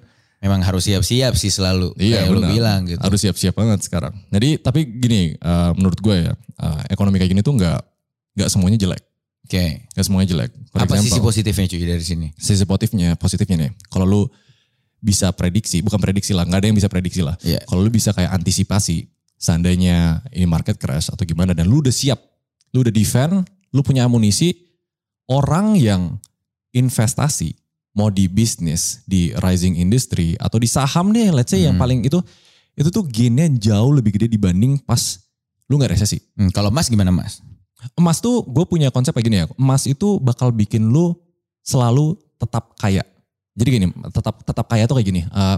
[0.44, 1.96] memang harus siap-siap sih selalu.
[1.96, 2.52] Iya kayak lu benar.
[2.52, 3.00] bilang gitu.
[3.00, 4.12] Harus siap-siap banget sekarang.
[4.28, 7.80] Jadi tapi gini, eh, menurut gue ya, eh, ekonomi kayak gini tuh nggak
[8.36, 9.02] nggak semuanya jelek,
[9.48, 9.88] Oke.
[9.88, 10.52] nggak semuanya jelek.
[10.68, 12.28] For Apa sisi example, positifnya cuy dari sini?
[12.36, 14.22] sisi positifnya, positifnya nih, kalau lu
[15.00, 17.40] bisa prediksi, bukan prediksi lah, nggak ada yang bisa prediksi lah.
[17.40, 17.64] Iya.
[17.64, 22.20] Kalau lu bisa kayak antisipasi, seandainya ini market crash atau gimana, dan lu udah siap,
[22.72, 24.54] lu udah defend, lu punya amunisi,
[25.28, 26.22] orang yang
[26.72, 27.54] investasi
[27.94, 31.84] mau di bisnis, di rising industry atau di saham deh, let's say yang Hmm.
[31.86, 32.18] paling itu
[32.74, 35.22] itu tuh gainnya jauh lebih gede dibanding pas
[35.70, 36.18] lu nggak resesi.
[36.34, 37.42] Hmm, kalau Mas gimana Mas?
[37.94, 41.14] Emas tuh gue punya konsep kayak gini ya, emas itu bakal bikin lu
[41.62, 43.06] selalu tetap kaya.
[43.54, 45.22] Jadi gini, tetap tetap kaya tuh kayak gini.
[45.28, 45.58] eh,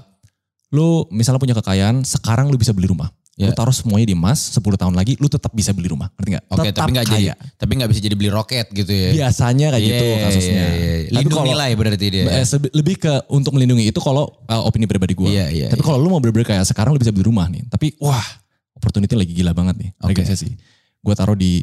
[0.75, 3.07] lu misalnya punya kekayaan, sekarang lu bisa beli rumah.
[3.35, 3.51] Lu Ya.
[3.51, 6.07] taruh semuanya di emas, 10 tahun lagi lu tetap bisa beli rumah.
[6.15, 6.43] Ngerti gak?
[6.47, 7.25] Oke, tetap tapi nggak jadi,
[7.59, 9.09] tapi nggak bisa jadi beli roket gitu ya?
[9.11, 10.55] Biasanya kayak gitu Iya, kasusnya.
[10.55, 10.93] iya.
[11.03, 12.23] Tapi Lindung kalau- nilai berarti dia.
[12.31, 15.27] Eh, sebe- lebih ke untuk melindungi itu kalau uh, opini pribadi gue.
[15.27, 15.85] Iya, iya, Tapi iya.
[15.85, 17.67] kalau lu mau bener-bener kayak sekarang lu bisa beli rumah nih.
[17.67, 18.23] Tapi wah
[18.71, 19.89] opportunity lagi gila banget nih.
[19.99, 20.23] Oke.
[20.23, 20.31] Oke.
[20.33, 20.55] sih.
[21.03, 21.59] Gue taruh di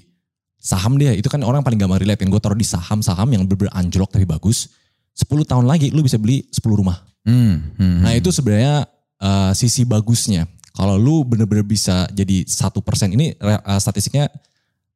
[0.54, 1.16] saham dia.
[1.16, 2.28] Itu kan orang paling gampang relate kan.
[2.28, 4.68] Gue taruh di saham-saham yang bener-bener anjlok tapi bagus.
[5.12, 7.00] 10 tahun lagi lu bisa beli 10 rumah.
[7.24, 8.20] Hmm, hmm, Nah hmm.
[8.20, 8.84] itu sebenarnya
[9.20, 10.44] uh, sisi bagusnya.
[10.72, 14.32] Kalau lu bener-bener bisa jadi satu persen ini uh, statistiknya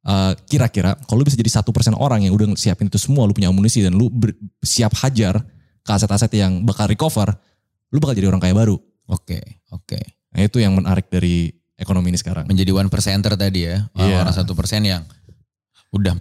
[0.08, 3.36] uh, kira-kira kalau lu bisa jadi satu persen orang yang udah siapin itu semua, lu
[3.36, 5.44] punya amunisi dan lu ber- siap hajar
[5.84, 7.28] ke aset-aset yang bakal recover,
[7.92, 8.80] lu bakal jadi orang kaya baru.
[9.06, 10.00] Oke, oke.
[10.34, 12.48] Nah itu yang menarik dari ekonomi ini sekarang.
[12.48, 13.86] Menjadi one percenter tadi ya.
[13.94, 14.26] Iya.
[14.26, 15.06] Orang satu persen yang
[15.94, 16.18] udah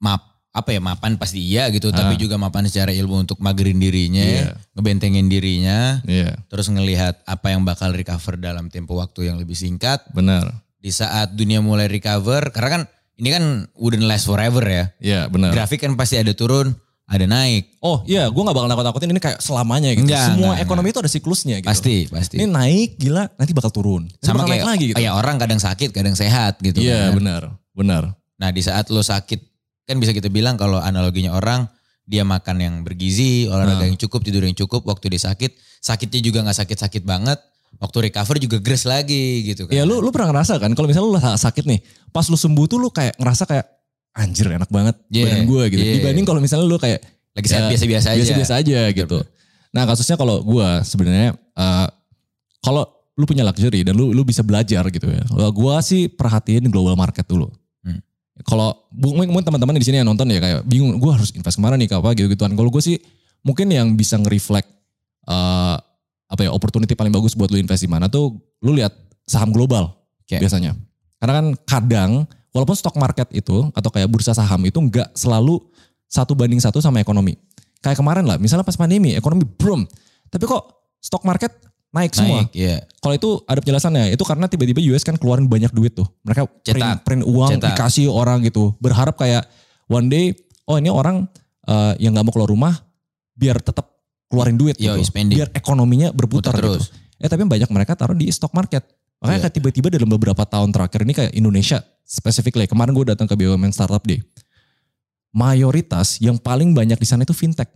[0.00, 4.20] map apa ya mapan pasti iya gitu, tapi juga mapan secara ilmu untuk magerin dirinya,
[4.20, 4.52] Iya.
[4.72, 10.04] ngebentengin dirinya, Iya, terus ngelihat apa yang bakal recover dalam tempo waktu yang lebih singkat.
[10.12, 10.60] benar.
[10.76, 12.82] Di saat dunia mulai recover, karena kan
[13.16, 14.84] ini kan wouldn't last forever ya.
[14.98, 15.54] Iya, benar.
[15.54, 16.74] Grafik kan pasti ada turun,
[17.06, 17.78] ada naik.
[17.78, 20.04] Oh iya, gue gak bakal nakut-nakutin ini kayak selamanya gitu.
[20.04, 21.70] Enggak, Semua enggak, ekonomi itu ada siklusnya gitu.
[21.70, 22.36] Pasti, pasti.
[22.36, 24.04] Ini naik, gila, nanti bakal turun.
[24.04, 24.98] Nanti Sama bakal kayak naik lagi gitu.
[25.00, 27.12] ya orang kadang sakit, kadang sehat gitu Iya, kan.
[27.14, 28.02] benar, benar.
[28.36, 29.51] Nah di saat lo sakit
[29.82, 31.66] kan bisa kita bilang kalau analoginya orang
[32.02, 33.88] dia makan yang bergizi, olahraga Nah.
[33.88, 34.82] yang cukup, tidur yang cukup.
[34.82, 37.38] Waktu dia sakit, sakitnya juga nggak sakit-sakit banget.
[37.78, 39.72] Waktu recover juga gres lagi gitu kan.
[39.72, 41.80] Ya lu lu pernah ngerasa kan kalau misalnya lu sakit nih,
[42.12, 43.66] pas lu sembuh tuh lu kayak ngerasa kayak
[44.12, 45.80] anjir enak banget Yeah, badan gue gitu.
[45.80, 45.96] yeah.
[46.02, 47.00] Dibanding kalau misalnya lu kayak
[47.32, 48.18] lagi sehat ya, biasa-biasa aja.
[48.20, 49.18] biasa-biasa aja gitu.
[49.72, 51.86] Nah kasusnya kalau gue sebenarnya eh,
[52.60, 52.84] kalau
[53.16, 55.24] lu punya luxury dan lu lu bisa belajar gitu ya.
[55.24, 57.48] Kalau gue sih perhatiin global market dulu.
[58.40, 61.76] Kalau mungkin teman-teman di sini yang nonton ya kayak bingung, gue harus invest ke mana
[61.76, 62.56] nih apa gitu gituan.
[62.56, 62.96] Kalau gue sih
[63.44, 64.68] mungkin yang bisa nge-reflect
[65.28, 65.76] eh,
[66.32, 68.96] apa ya opportunity paling bagus buat lu invest di mana tuh lu lihat
[69.28, 69.92] saham global
[70.24, 70.40] Oke.
[70.40, 70.72] biasanya.
[71.20, 72.10] Karena kan kadang
[72.56, 75.60] walaupun stock market itu atau kayak bursa saham itu nggak selalu
[76.08, 77.36] satu banding satu sama ekonomi.
[77.84, 79.82] Kayak kemarin lah, misalnya pas pandemi ekonomi boom,
[80.30, 80.62] tapi kok
[81.02, 81.50] stock market
[81.92, 82.42] naik semua.
[82.42, 82.82] Naik, iya.
[82.98, 86.08] Kalau itu ada penjelasannya, itu karena tiba-tiba US kan keluarin banyak duit tuh.
[86.24, 86.96] Mereka print, Cetak.
[87.04, 87.76] print uang Cetak.
[87.76, 88.72] dikasih orang gitu.
[88.80, 89.44] Berharap kayak
[89.86, 90.32] one day,
[90.64, 91.28] oh ini orang
[91.68, 92.74] eh, yang nggak mau keluar rumah
[93.36, 93.92] biar tetap
[94.32, 95.12] keluarin duit Yoi, gitu.
[95.12, 95.36] spending.
[95.36, 96.80] Biar ekonominya berputar Putar gitu.
[96.80, 96.84] terus.
[97.20, 98.82] Eh tapi banyak mereka taruh di stock market.
[99.22, 102.66] Makanya kayak tiba-tiba dalam beberapa tahun terakhir ini kayak Indonesia specifically.
[102.66, 104.18] Kemarin gue datang ke BUMN Startup Day.
[105.30, 107.70] Mayoritas yang paling banyak di sana itu fintech.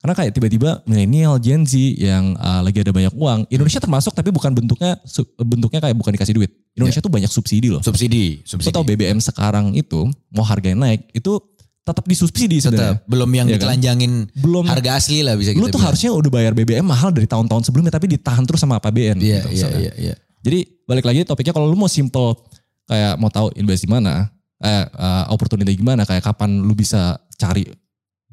[0.00, 3.44] Karena kayak tiba-tiba milenial, Gen Z yang uh, lagi ada banyak uang.
[3.52, 4.96] Indonesia termasuk tapi bukan bentuknya
[5.36, 6.50] bentuknya kayak bukan dikasih duit.
[6.72, 7.84] Indonesia tuh banyak subsidi loh.
[7.84, 8.72] Subsidi, Lo subsidi.
[8.72, 11.36] tau BBM sekarang itu mau harganya naik itu
[11.84, 12.96] tetap disubsidi sebenarnya.
[12.96, 13.54] Tetap belum yang kan?
[13.60, 15.84] ditelanjangin Belum harga asli lah bisa lu kita tuh bilang.
[15.92, 19.48] harusnya udah bayar BBM mahal dari tahun-tahun sebelumnya tapi ditahan terus sama APBN Iya, gitu
[19.52, 20.14] iya, iya, iya.
[20.40, 22.40] Jadi balik lagi topiknya kalau lu mau simple
[22.88, 24.32] kayak mau tahu invest di mana,
[24.64, 27.68] eh, eh, opportunity gimana, kayak kapan lu bisa cari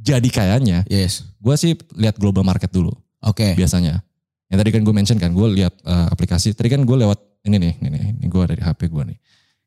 [0.07, 1.27] jadi kayaknya, Yes.
[1.37, 3.53] gue sih lihat global market dulu Oke.
[3.59, 3.99] biasanya.
[4.47, 6.55] Yang tadi kan gue mention kan, gue lihat eh, aplikasi.
[6.55, 9.17] Tadi kan gue lewat ini nih, ini nih, ini gue dari HP gue nih.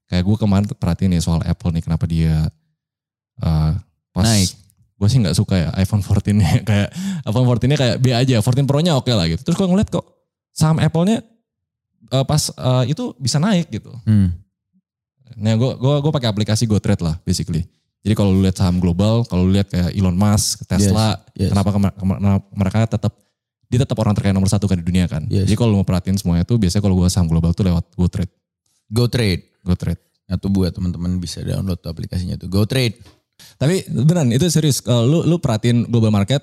[0.08, 2.48] Kayak gue kemarin perhatiin nih soal Apple nih, kenapa dia
[3.44, 3.72] eh,
[4.16, 4.50] pas Naik.
[5.00, 6.88] Gue sih nggak suka ya iPhone 14 nya kayak
[7.24, 9.40] iPhone 14 nya kayak B aja, 14 Pro nya oke lah gitu.
[9.44, 10.04] Terus gue ngeliat kok
[10.52, 11.24] saham Apple-nya
[12.12, 13.92] eh, pas eh, itu bisa naik gitu.
[14.04, 14.32] Hmm.
[15.40, 17.64] Nah, gue gua gue pakai aplikasi GoTrade lah basically.
[18.00, 21.50] Jadi kalau lu lihat saham global, kalau lu lihat kayak Elon Musk, Tesla, Yes, yes.
[21.52, 21.68] kenapa
[22.56, 23.12] mereka tetap
[23.70, 25.28] dia tetap orang terkaya nomor satu kan di dunia kan.
[25.30, 25.46] Yes.
[25.46, 28.32] Jadi kalau lu mau perhatiin semuanya itu biasanya kalau gue saham global tuh lewat GoTrade,
[28.90, 29.46] Go trade.
[29.62, 30.00] GoTrade.
[30.26, 32.50] Atau buat teman-teman bisa download tuh aplikasinya tuh.
[32.50, 32.98] Go trade.
[33.60, 34.82] Tapi beneran itu serius.
[34.82, 36.42] Kalau lu lu perhatiin global market,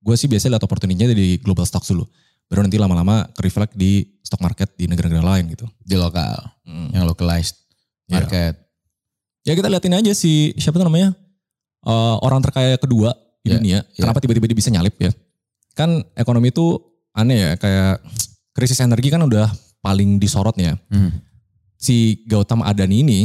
[0.00, 2.08] gue sih biasanya lihat opportunity-nya di global stocks dulu.
[2.48, 5.68] Baru nanti lama-lama reflect di stock market di negara-negara lain gitu.
[5.80, 6.40] Di lokal.
[6.64, 6.88] Hmm.
[6.92, 7.56] Yang localized
[8.08, 8.12] Iya.
[8.20, 8.54] market.
[9.42, 11.14] Ya kita liatin aja si siapa tuh namanya
[11.82, 13.10] Eh, orang terkaya kedua
[13.42, 13.78] di Ya, dunia.
[13.90, 14.06] ya.
[14.06, 15.10] Kenapa tiba-tiba dia bisa nyalip ya?
[15.74, 16.78] Kan ekonomi itu
[17.10, 17.98] aneh ya kayak
[18.54, 19.50] krisis energi kan udah
[19.82, 20.78] paling disorotnya.
[20.94, 21.10] Hmm.
[21.74, 23.20] Si Gautam Adani ini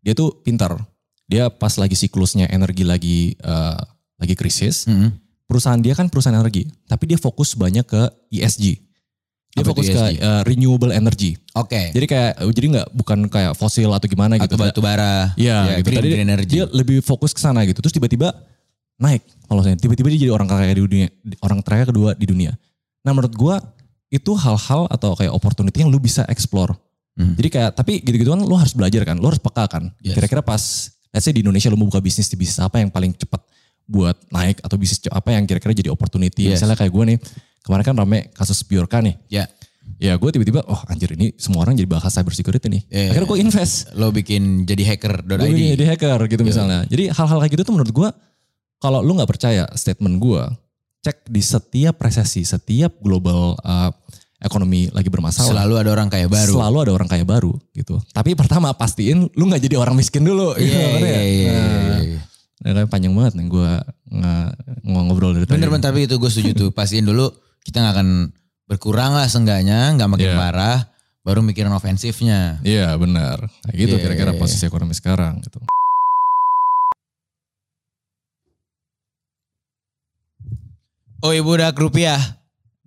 [0.00, 0.80] dia tuh pintar.
[1.28, 3.78] Dia pas lagi siklusnya energi lagi eh,
[4.16, 5.12] lagi krisis, Hmm.
[5.44, 8.00] perusahaan dia kan perusahaan energi, tapi dia fokus banyak ke
[8.32, 8.80] ESG.
[9.50, 11.34] Dia Apa fokus ke eh, renewable energy.
[11.58, 11.90] Oke.
[11.90, 14.54] Jadi kayak jadi nggak bukan kayak fosil atau gimana gitu.
[14.54, 15.34] Atau batu bara.
[15.34, 15.90] Iya Ya, gitu.
[15.90, 16.52] green, Tadi green energy.
[16.54, 17.82] dia lebih fokus ke sana gitu.
[17.82, 18.30] Terus tiba-tiba
[19.02, 19.74] naik kalau saya.
[19.74, 21.08] Tiba-tiba dia jadi orang kaya di dunia,
[21.42, 22.54] orang terkaya kedua di dunia.
[23.02, 23.58] Nah menurut gua
[24.06, 26.78] itu hal-hal atau kayak opportunity yang lu bisa explore.
[27.18, 27.34] Hmm.
[27.34, 29.90] Jadi kayak tapi gitu-gitu kan lu harus belajar kan, lu harus peka kan.
[29.98, 30.14] Yes.
[30.14, 30.62] Kira-kira pas
[31.10, 33.42] let's say di Indonesia lu mau buka bisnis di bisnis apa yang paling cepat
[33.90, 36.46] buat naik atau bisnis apa yang kira-kira jadi opportunity.
[36.46, 36.62] Yes.
[36.62, 37.18] Misalnya kayak gue nih,
[37.60, 39.16] kemarin kan rame kasus Biorka nih.
[39.28, 39.44] Ya.
[40.00, 42.82] Ya gue tiba-tiba, oh anjir ini semua orang jadi bahas cyber security nih.
[42.88, 43.06] Iya.
[43.12, 43.74] Akhirnya gue invest.
[43.92, 45.36] Lo bikin jadi hacker.id.
[45.36, 46.48] Gue jadi hacker gitu Iya.
[46.48, 46.78] misalnya.
[46.88, 48.08] Jadi hal-hal kayak gitu tuh menurut gue,
[48.80, 50.42] kalau lu nggak percaya statement gue,
[51.04, 53.92] cek di setiap resesi, setiap global uh,
[54.40, 55.52] ekonomi lagi bermasalah.
[55.52, 56.52] Selalu ada orang kaya baru.
[56.56, 58.00] Selalu ada orang kaya baru gitu.
[58.16, 60.56] Tapi pertama pastiin lu nggak jadi orang miskin dulu.
[60.56, 61.24] gitu, Iya, ngerti iya, nggak?
[61.28, 62.20] iya, Nah, iya.
[62.60, 63.70] Nah, panjang banget nih gue
[64.86, 65.56] ngobrol dari tadi.
[65.60, 66.70] Bener bener tapi itu gue setuju tuh.
[66.72, 67.28] Pastiin dulu
[67.66, 68.08] kita nggak akan
[68.66, 70.38] berkurang lah seenggaknya, nggak makin Iya.
[70.38, 70.78] parah.
[71.20, 72.56] Baru mikirin ofensifnya.
[72.64, 73.44] Iya benar.
[73.68, 74.42] Kayak gitu Iya, kira-kira iya, iya.
[74.42, 75.60] posisi ekonomi sekarang gitu.
[81.20, 82.16] Oh ibu udah rupiah.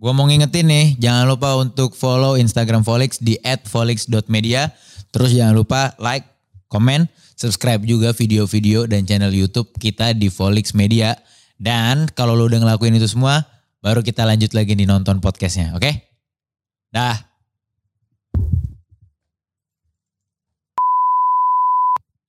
[0.01, 3.37] Gue mau ngingetin nih, jangan lupa untuk follow Instagram Volix di
[3.69, 4.73] @volix.media.
[5.13, 6.25] Terus jangan lupa like,
[6.67, 7.05] komen,
[7.37, 11.13] subscribe juga video-video dan channel YouTube kita di Volix Media.
[11.61, 13.45] Dan kalau lo udah ngelakuin itu semua,
[13.83, 15.91] baru kita lanjut lagi di nonton podcastnya, oke?
[16.87, 17.19] Dah.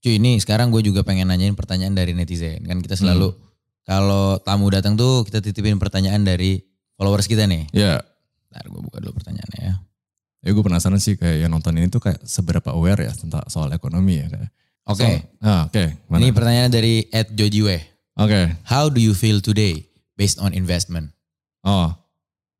[0.02, 2.60] Cuy ini sekarang gue juga pengen nanyain pertanyaan dari netizen.
[2.66, 3.32] Kan kita selalu
[3.86, 6.60] kalau tamu datang tuh kita titipin pertanyaan dari
[6.98, 7.70] followers kita nih.
[7.72, 8.02] Ya,
[8.52, 9.74] Ntar gue buka dulu pertanyaannya ya.
[10.44, 13.72] ya gue penasaran sih kayak yang nonton ini tuh kayak seberapa aware ya tentang soal
[13.72, 14.28] ekonomi ya.
[14.84, 15.84] Oke, So- ah, oke.
[16.12, 16.20] Mana?
[16.20, 17.78] ini pertanyaan dari Ed Jojiwe.
[18.20, 18.60] Oke.
[18.68, 19.88] How do you feel today
[20.20, 21.16] based on investment?
[21.64, 21.88] Oh,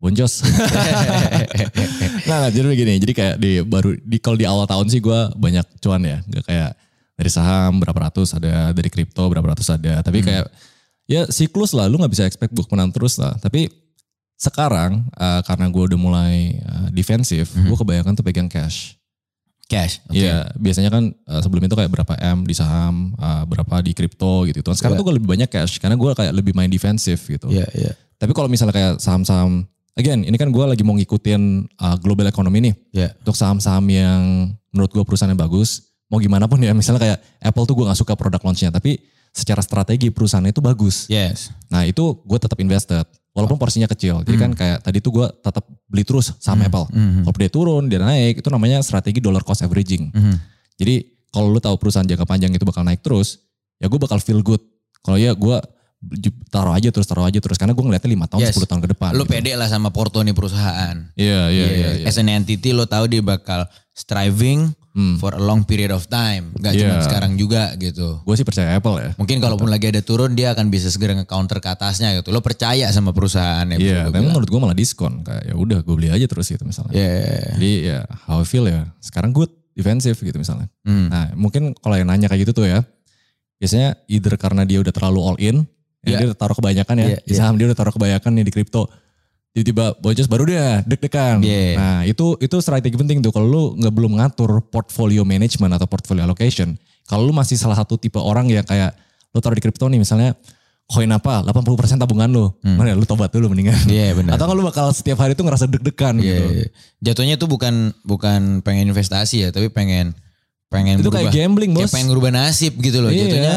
[0.01, 0.41] boncos.
[2.29, 5.21] nah, nah, jadi begini, jadi kayak di baru di kalau di awal tahun sih gue
[5.37, 6.71] banyak cuan ya, nggak kayak
[7.15, 10.49] dari saham berapa ratus ada, dari kripto berapa ratus ada, tapi kayak
[11.05, 13.37] ya siklus lah, lu nggak bisa expect buat menang terus lah.
[13.39, 13.69] Tapi
[14.35, 18.97] sekarang eh, karena gue udah mulai eh, defensif, gue kebanyakan tuh pegang cash.
[19.65, 20.05] Cash.
[20.13, 24.45] Iya, biasanya kan eh, sebelum itu kayak berapa M di saham, eh, berapa di kripto
[24.45, 24.61] gitu.
[24.77, 25.01] Sekarang Iya.
[25.01, 27.49] tuh gue lebih banyak cash karena gue kayak lebih main defensif gitu.
[27.49, 27.93] Iya, iya.
[28.25, 29.69] Tapi kalau misalnya kayak saham-saham,
[30.01, 32.75] again ini kan gue lagi mau ngikutin uh, global economy nih.
[32.97, 33.09] Iya.
[33.21, 37.69] Untuk saham-saham yang menurut gue perusahaan yang bagus, mau gimana pun ya, misalnya kayak Apple
[37.69, 38.97] tuh gue gak suka produk launchnya, tapi
[39.29, 41.05] secara strategi perusahaannya itu bagus.
[41.13, 41.53] Yes.
[41.69, 43.05] Nah itu gue tetap invested,
[43.37, 44.25] walaupun porsinya kecil.
[44.25, 46.89] Jadi kan kayak tadi tuh gue tetap beli terus saham Apple.
[46.89, 47.29] Mhm.
[47.29, 50.09] Kalau dia turun, dia naik, itu namanya strategi dollar cost averaging.
[50.09, 50.35] Mhm.
[50.81, 50.95] Jadi
[51.29, 53.43] kalau lu tahu perusahaan jangka panjang itu bakal naik terus,
[53.83, 54.63] ya gue bakal feel good.
[55.03, 55.57] Kalau ya gue
[56.49, 57.57] taruh aja terus, taruh aja terus.
[57.57, 58.55] Karena gue ngeliatnya 5 tahun, Yes.
[58.55, 59.11] 10 tahun ke depan.
[59.13, 59.33] Lo gitu.
[59.35, 60.97] pede lah sama porto nih perusahaan.
[61.15, 61.89] Iya, iya, iya.
[62.01, 62.07] iya.
[62.07, 65.19] As an entity lo tahu dia bakal striving Hmm.
[65.19, 66.55] for a long period of time.
[66.55, 66.87] Gak Iya.
[66.87, 68.23] cuma sekarang juga gitu.
[68.23, 69.11] Gue sih percaya Apple ya.
[69.19, 72.31] Mungkin kalaupun lagi ada turun dia akan bisa segera nge-counter ke atasnya gitu.
[72.31, 73.75] Lo percaya sama perusahaan ya.
[73.75, 75.27] Iya, tapi menurut gue malah diskon.
[75.27, 76.95] Kayak ya udah gue beli aja terus gitu misalnya.
[76.95, 77.59] Iya.
[77.59, 77.99] Jadi ya
[78.31, 78.87] how I feel ya.
[79.03, 80.71] Sekarang good, defensif gitu misalnya.
[80.87, 81.11] Hmm.
[81.11, 82.87] Nah mungkin kalau yang nanya kayak gitu tuh ya.
[83.59, 85.67] Biasanya either karena dia udah terlalu all in.
[86.07, 87.07] Ya dia udah taruh kebanyakan ya.
[87.07, 88.85] Iya, Di saham dia udah taruh kebanyakan nih di kripto.
[89.51, 91.39] Tiba-tiba boncos baru dia deg-degan.
[91.39, 91.75] Iya.
[91.75, 93.31] Nah itu itu strategi penting tuh.
[93.31, 96.75] Kalau lu nggak belum ngatur portfolio management atau portfolio allocation.
[97.05, 98.99] Kalau lu masih salah satu tipe orang yang kayak
[99.31, 100.35] lu taruh di kripto nih misalnya
[100.85, 101.65] koin apa 80%
[101.97, 102.51] tabungan lu.
[102.61, 103.79] Mana ya, lu tobat dulu mendingan.
[103.79, 103.89] Hmm.
[103.89, 104.37] Iya benar.
[104.37, 106.45] Atau kalau lu bakal setiap hari tuh ngerasa deg-degan Iya, gitu.
[106.51, 106.67] iya.
[107.01, 110.13] Jatuhnya tuh bukan bukan pengen investasi ya, tapi pengen
[110.67, 111.81] pengen Itu kayak berubah- gambling bos.
[111.81, 113.09] kayak pengen ngerubah nasib gitu loh.
[113.09, 113.23] Iya.
[113.23, 113.55] Jatuhnya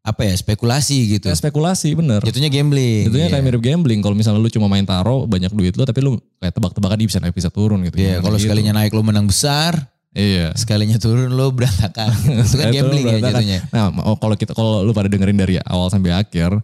[0.00, 1.28] apa ya spekulasi gitu.
[1.28, 2.24] Kayak spekulasi bener.
[2.24, 3.04] Jatuhnya gambling.
[3.12, 3.32] Jatuhnya Iya.
[3.36, 4.00] kayak mirip gambling.
[4.00, 7.20] Kalau misalnya lu cuma main taro banyak duit lu tapi lu kayak tebak-tebakan dia bisa
[7.20, 8.00] naik bisa turun gitu.
[8.00, 8.44] Iya, Gimana kalau gitu.
[8.48, 9.76] sekalinya naik lo menang besar,
[10.10, 10.56] Iya.
[10.56, 12.10] sekalinya turun lo berantakan.
[12.48, 13.58] Itu kan gambling ya jatuhnya.
[13.70, 16.56] Nah, oh, kalau kita kalau lu pada dengerin dari awal sampai akhir,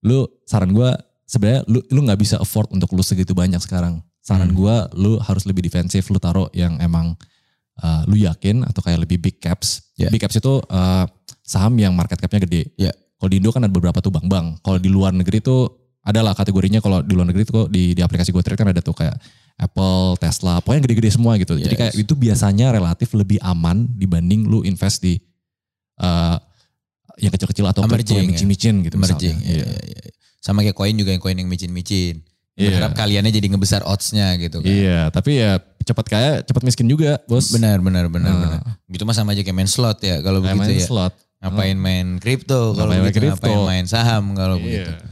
[0.00, 4.00] lu saran gua sebenarnya lu lu nggak bisa afford untuk lu segitu banyak sekarang.
[4.24, 4.56] Saran Hmm.
[4.56, 7.12] gua lu harus lebih defensif, lu taruh yang emang
[7.78, 9.92] uh, lu yakin atau kayak lebih big caps.
[10.00, 10.08] Ya.
[10.08, 11.04] Big caps itu uh,
[11.44, 12.72] saham yang market capnya gede.
[12.74, 12.90] Ya.
[13.20, 14.64] Kalau di Indo kan ada beberapa tuh bank-bank.
[14.64, 15.68] Kalau di luar negeri tuh
[16.04, 19.16] adalah kategorinya kalau di luar negeri tuh di, di aplikasi GoTrade kan ada tuh kayak
[19.54, 21.54] Apple, Tesla, pokoknya gede-gede semua gitu.
[21.54, 21.80] Jadi Yes.
[21.80, 25.14] kayak itu biasanya relatif lebih aman dibanding lu invest di
[26.02, 26.36] uh,
[27.16, 28.30] yang kecil-kecil atau Emerging, yang ya.
[28.34, 29.36] micin-micin gitu Emerging.
[29.38, 29.62] misalnya.
[29.62, 30.12] Iya, iya, iya.
[30.42, 32.20] Sama kayak koin juga yang koin yang micin-micin.
[32.54, 32.68] Iya.
[32.70, 34.68] Berharap kaliannya jadi ngebesar odds-nya gitu kan.
[34.68, 37.50] Iya, tapi ya cepat kaya, cepat miskin juga, Bos.
[37.50, 38.40] Benar, benar, benar, Nah.
[38.40, 38.60] benar.
[38.86, 40.84] Gitu mah sama aja kayak main slot ya kalau begitu main ya.
[40.84, 41.14] slot.
[41.44, 43.44] Ngapain main kripto kalau Ngapain main begitu, kripto.
[43.44, 44.88] ngapain main saham kalau begitu.
[44.88, 45.04] Iya.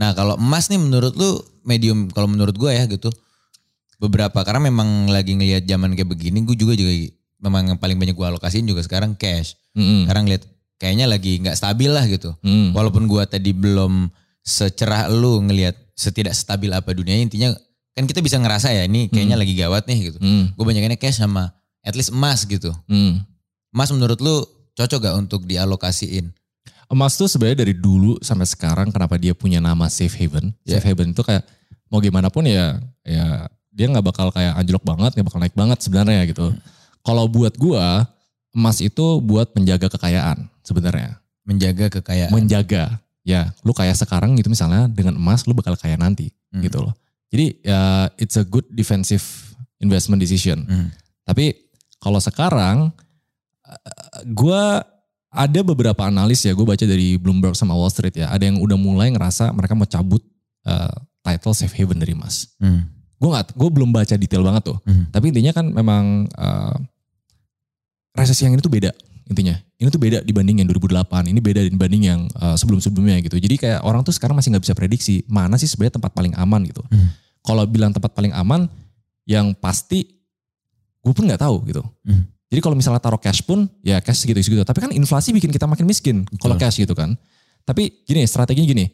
[0.00, 1.36] Nah kalau emas nih menurut lu
[1.68, 3.12] medium kalau menurut gue ya gitu
[4.00, 6.92] beberapa karena memang lagi ngelihat zaman kayak begini gue juga juga
[7.40, 9.56] memang yang paling banyak gue alokasiin juga sekarang cash.
[9.76, 10.08] Mm-mm.
[10.08, 10.48] Sekarang lihat
[10.80, 12.32] kayaknya lagi nggak stabil lah gitu.
[12.40, 12.72] Mm.
[12.72, 14.08] Walaupun gue tadi belum
[14.40, 17.52] secerah lu ngelihat setidak stabil apa dunia intinya
[17.96, 20.18] kan kita bisa ngerasa ya ini kayaknya lagi gawat nih gitu.
[20.20, 20.56] Mm.
[20.56, 21.52] Gue banyakannya cash sama
[21.84, 22.72] at least emas gitu.
[22.88, 23.24] Mm.
[23.72, 24.44] Emas menurut lu
[24.76, 26.30] cocok gak untuk dialokasiin?
[26.86, 30.54] Emas tuh sebenarnya dari dulu sampai sekarang kenapa dia punya nama safe haven?
[30.62, 30.78] Iya.
[30.78, 31.42] Safe haven itu kayak
[31.90, 35.78] mau gimana pun ya ya dia nggak bakal kayak anjlok banget, nggak bakal naik banget
[35.82, 36.54] sebenarnya gitu.
[36.54, 36.58] Hmm.
[37.02, 38.06] Kalau buat gua
[38.54, 41.18] emas itu buat menjaga kekayaan sebenarnya.
[41.42, 42.30] Menjaga kekayaan.
[42.32, 43.02] Menjaga.
[43.26, 46.62] Ya, lu kaya sekarang gitu misalnya dengan emas lu bakal kaya nanti Hmm.
[46.62, 46.94] gitu loh.
[47.34, 49.22] Jadi ya it's a good defensive
[49.82, 50.62] investment decision.
[50.64, 50.88] Hmm.
[51.26, 51.52] Tapi
[51.98, 52.94] kalau sekarang
[54.30, 54.84] gua
[55.36, 58.80] ada beberapa analis ya, gue baca dari Bloomberg sama Wall Street ya, ada yang udah
[58.80, 60.24] mulai ngerasa mereka mau cabut
[60.64, 62.56] eh, title safe haven dari emas.
[62.56, 62.88] Hmm.
[63.20, 64.78] Gue nggak, gue belum baca detail banget tuh.
[64.88, 65.12] Hmm.
[65.12, 66.76] Tapi intinya kan memang eh,
[68.16, 68.90] resesi yang ini tuh beda
[69.28, 69.58] intinya.
[69.76, 71.28] Ini tuh beda dibanding yang 2008.
[71.28, 73.36] Ini beda dibanding yang eh, sebelum-sebelumnya gitu.
[73.36, 76.64] Jadi kayak orang tuh sekarang masih nggak bisa prediksi mana sih sebenarnya tempat paling aman
[76.64, 76.80] gitu.
[76.88, 77.12] Hmm.
[77.44, 78.72] Kalau bilang tempat paling aman,
[79.28, 80.06] yang pasti
[81.04, 81.84] gue pun nggak tahu gitu.
[82.08, 82.24] Hmm.
[82.46, 84.62] Jadi kalau misalnya taruh cash pun ya cash segitu-segitu.
[84.62, 87.18] Tapi kan inflasi bikin kita makin miskin kalau cash gitu kan.
[87.66, 88.86] Tapi gini strateginya gini.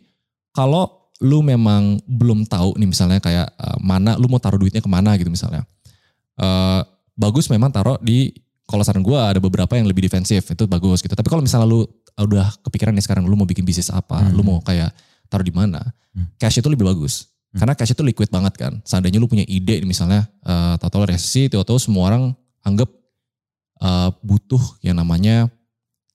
[0.57, 4.89] Kalau lu memang belum tahu nih misalnya kayak uh, mana lu mau taruh duitnya ke
[4.89, 5.63] mana gitu misalnya.
[6.41, 6.81] Uh,
[7.13, 8.33] bagus memang taruh di
[8.65, 11.13] kalau saran gue ada beberapa yang lebih defensif itu bagus gitu.
[11.13, 11.85] Tapi kalau misalnya lu
[12.17, 14.33] udah kepikiran nih sekarang lu mau bikin bisnis apa, Hmm.
[14.33, 14.93] lu mau kayak
[15.29, 15.81] taruh di mana,
[16.41, 17.29] cash itu lebih bagus.
[17.53, 18.81] Karena cash itu liquid banget kan.
[18.81, 22.33] Seandainya lu punya ide misalnya, uh, tahu-tahu resesi, tahu-tahu semua orang
[22.65, 22.89] anggap
[23.83, 25.51] uh, butuh yang namanya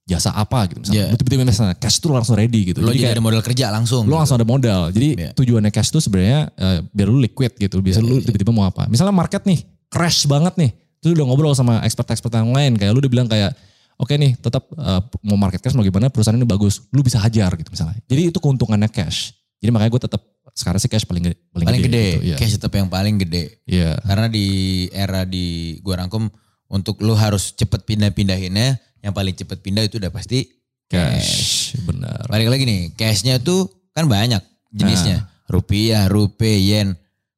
[0.07, 1.11] jasa apa gitu misalnya.
[1.11, 1.19] Yeah.
[1.19, 2.79] Tiba-tiba misalnya cash itu langsung ready gitu.
[2.79, 4.07] Lo Jadi jadi kayak ada modal kerja langsung.
[4.07, 4.19] lu gitu.
[4.23, 4.81] langsung ada modal.
[4.95, 5.31] Jadi Iya.
[5.35, 7.83] tujuannya cash itu sebenarnya uh, biar lu liquid gitu.
[7.83, 8.23] Lu iya, iya.
[8.23, 8.87] tiba-tiba mau apa.
[8.87, 10.71] Misalnya market nih crash banget nih.
[11.03, 12.79] Terus udah ngobrol sama expert-expert yang lain.
[12.79, 13.51] Kayak lu udah bilang kayak
[13.99, 16.87] oke nih tetap uh, mau market cash mau gimana perusahaan ini bagus.
[16.95, 17.99] Lu bisa hajar gitu misalnya.
[18.07, 19.35] Jadi itu keuntungannya cash.
[19.59, 20.21] Jadi makanya gue tetap
[20.55, 21.37] sekarang sih cash paling gede.
[21.51, 22.05] Paling, paling gede.
[22.17, 22.23] gitu.
[22.31, 22.35] Iya.
[22.39, 23.59] Cash tetap yang paling gede.
[23.67, 23.99] Iya.
[24.07, 24.47] Karena di
[24.89, 26.31] era di gua rangkum
[26.67, 30.47] untuk lu harus cepet pindah-pindahinnya, yang paling cepet pindah itu udah pasti
[30.91, 31.75] cash.
[31.75, 31.83] Cash.
[31.83, 32.27] Benar.
[32.27, 35.23] Balik lagi nih, cashnya tuh kan banyak jenisnya.
[35.23, 35.27] Ah.
[35.47, 36.89] Rupiah, rupiah, yen.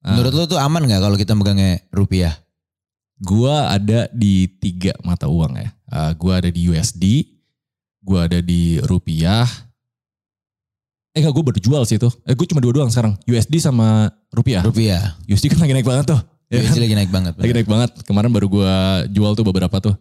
[0.02, 2.34] Menurut lu tuh aman nggak kalau kita megangnya rupiah?
[3.20, 5.70] Gua ada di tiga mata uang ya.
[5.92, 7.04] Uh, gua ada di USD,
[8.02, 9.46] gua ada di rupiah.
[11.14, 12.10] Eh enggak, gue baru jual sih itu.
[12.24, 13.18] Eh gue cuma dua doang sekarang.
[13.26, 14.62] USD sama rupiah.
[14.62, 15.18] Rupiah.
[15.26, 16.22] USD kan lagi naik banget tuh.
[16.50, 16.82] Ya kan?
[16.82, 17.34] lagi naik banget.
[17.38, 17.90] Lagi naik banget.
[18.04, 18.74] Kemarin baru gua
[19.06, 19.94] jual tuh beberapa tuh.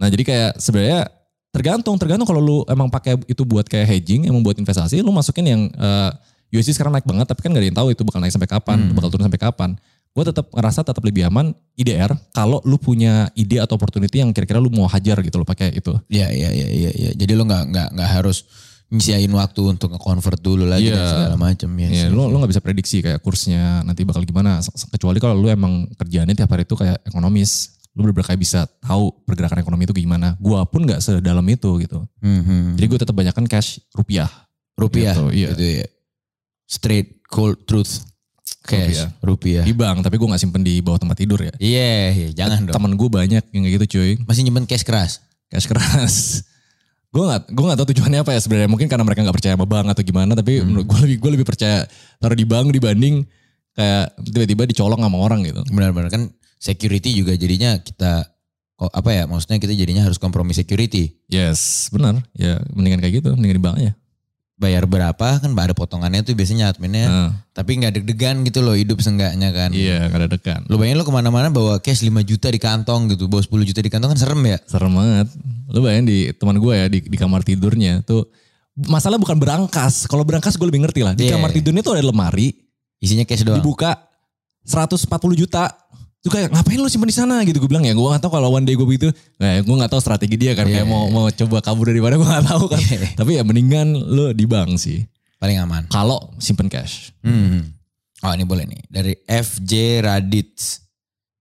[0.00, 1.12] Nah jadi kayak sebenarnya
[1.52, 5.44] tergantung, tergantung kalau lu emang pakai itu buat kayak hedging, emang buat investasi, lu masukin
[5.44, 6.10] yang eh,
[6.56, 8.78] USD sekarang naik banget, tapi kan gak ada yang tahu itu bakal naik sampai kapan,
[8.80, 8.96] Hmm.
[8.96, 9.70] bakal turun sampai kapan.
[10.10, 14.58] Gue tetap ngerasa tetap lebih aman IDR kalau lu punya ide atau opportunity yang kira-kira
[14.58, 15.94] lu mau hajar gitu lo pakai itu.
[16.10, 17.10] Iya, iya, iya, iya, iya.
[17.14, 18.42] Jadi lu nggak nggak nggak harus
[18.90, 20.98] nyisiain waktu untuk nge-convert dulu lagi Iya.
[20.98, 21.88] dan segala macam ya.
[21.88, 22.10] Sih.
[22.10, 24.58] lu lu nggak bisa prediksi kayak kursnya nanti bakal gimana.
[24.90, 29.14] Kecuali kalau lu emang kerjaannya tiap hari itu kayak ekonomis, lu bener-bener kayak bisa tahu
[29.24, 30.34] pergerakan ekonomi itu gimana.
[30.36, 32.02] Gua pun nggak sedalam itu gitu.
[32.18, 32.74] Mhm.
[32.74, 34.26] Jadi gue tetap banyakkan cash rupiah.
[34.74, 35.48] rupiah Gitu, iya.
[35.52, 35.86] gitu ya.
[36.64, 38.06] Straight cold truth.
[38.60, 39.08] Cash, Rupiah.
[39.24, 39.64] rupiah.
[39.64, 41.48] Di bank, tapi gue nggak simpen di bawah tempat tidur ya.
[41.56, 42.74] Iya, iya, jangan dong.
[42.76, 44.12] Temen gue banyak yang kayak gitu cuy.
[44.22, 45.24] Masih nyimpen cash keras.
[45.48, 46.44] Cash keras.
[47.10, 48.70] Gue gak, gue gak tahu tujuannya apa ya sebenarnya.
[48.70, 50.32] Mungkin karena mereka gak percaya sama bank atau gimana.
[50.38, 51.84] Tapi menurut gue lebih, gue lebih percaya
[52.22, 53.26] taruh di bank dibanding
[53.74, 55.60] kayak tiba-tiba dicolong sama orang gitu.
[55.70, 58.30] Benar-benar kan security juga jadinya kita
[58.78, 59.22] kok apa ya?
[59.26, 61.18] Maksudnya kita jadinya harus kompromi security.
[61.26, 62.22] Yes, benar.
[62.32, 63.92] Ya mendingan kayak gitu, mendingan di bank aja.
[64.60, 67.08] Bayar berapa kan ada potongannya tuh biasanya adminnya.
[67.08, 69.72] Nah, Tapi nggak deg-degan gitu loh hidup seenggaknya kan.
[69.72, 70.60] iya, gak ada dekan.
[70.68, 73.24] Lu bayangin lu ke mana-mana bawa cash 5 juta di kantong gitu.
[73.24, 74.60] Bawa 10 juta di kantong kan serem ya.
[74.68, 75.32] Serem banget.
[75.72, 78.28] Lu bayangin di teman gue ya di, di kamar tidurnya tuh
[78.76, 80.04] masalah bukan berangkas.
[80.04, 81.16] Kalau berangkas gue lebih ngerti lah.
[81.16, 81.40] Di Iya.
[81.40, 82.52] kamar tidurnya tuh ada lemari,
[83.00, 83.64] Isinya cash doang.
[83.64, 83.96] dibuka
[84.62, 85.72] 140 juta.
[86.20, 88.52] Tuh kayak ngapain lu simpen di sana gitu gue bilang ya gue gak tahu kalau
[88.52, 91.12] one day gue begitu nah, gue gak tahu strategi dia kan Iya, kayak mau iya.
[91.12, 93.08] mau coba kabur dari mana gue gak tahu kan Iya.
[93.16, 95.08] tapi ya mendingan lu di bank sih
[95.40, 95.88] Paling aman.
[95.88, 97.72] kalau simpen cash Hmm.
[98.20, 98.84] Oh ini boleh nih.
[98.84, 99.72] Dari FJ
[100.04, 100.52] Radit.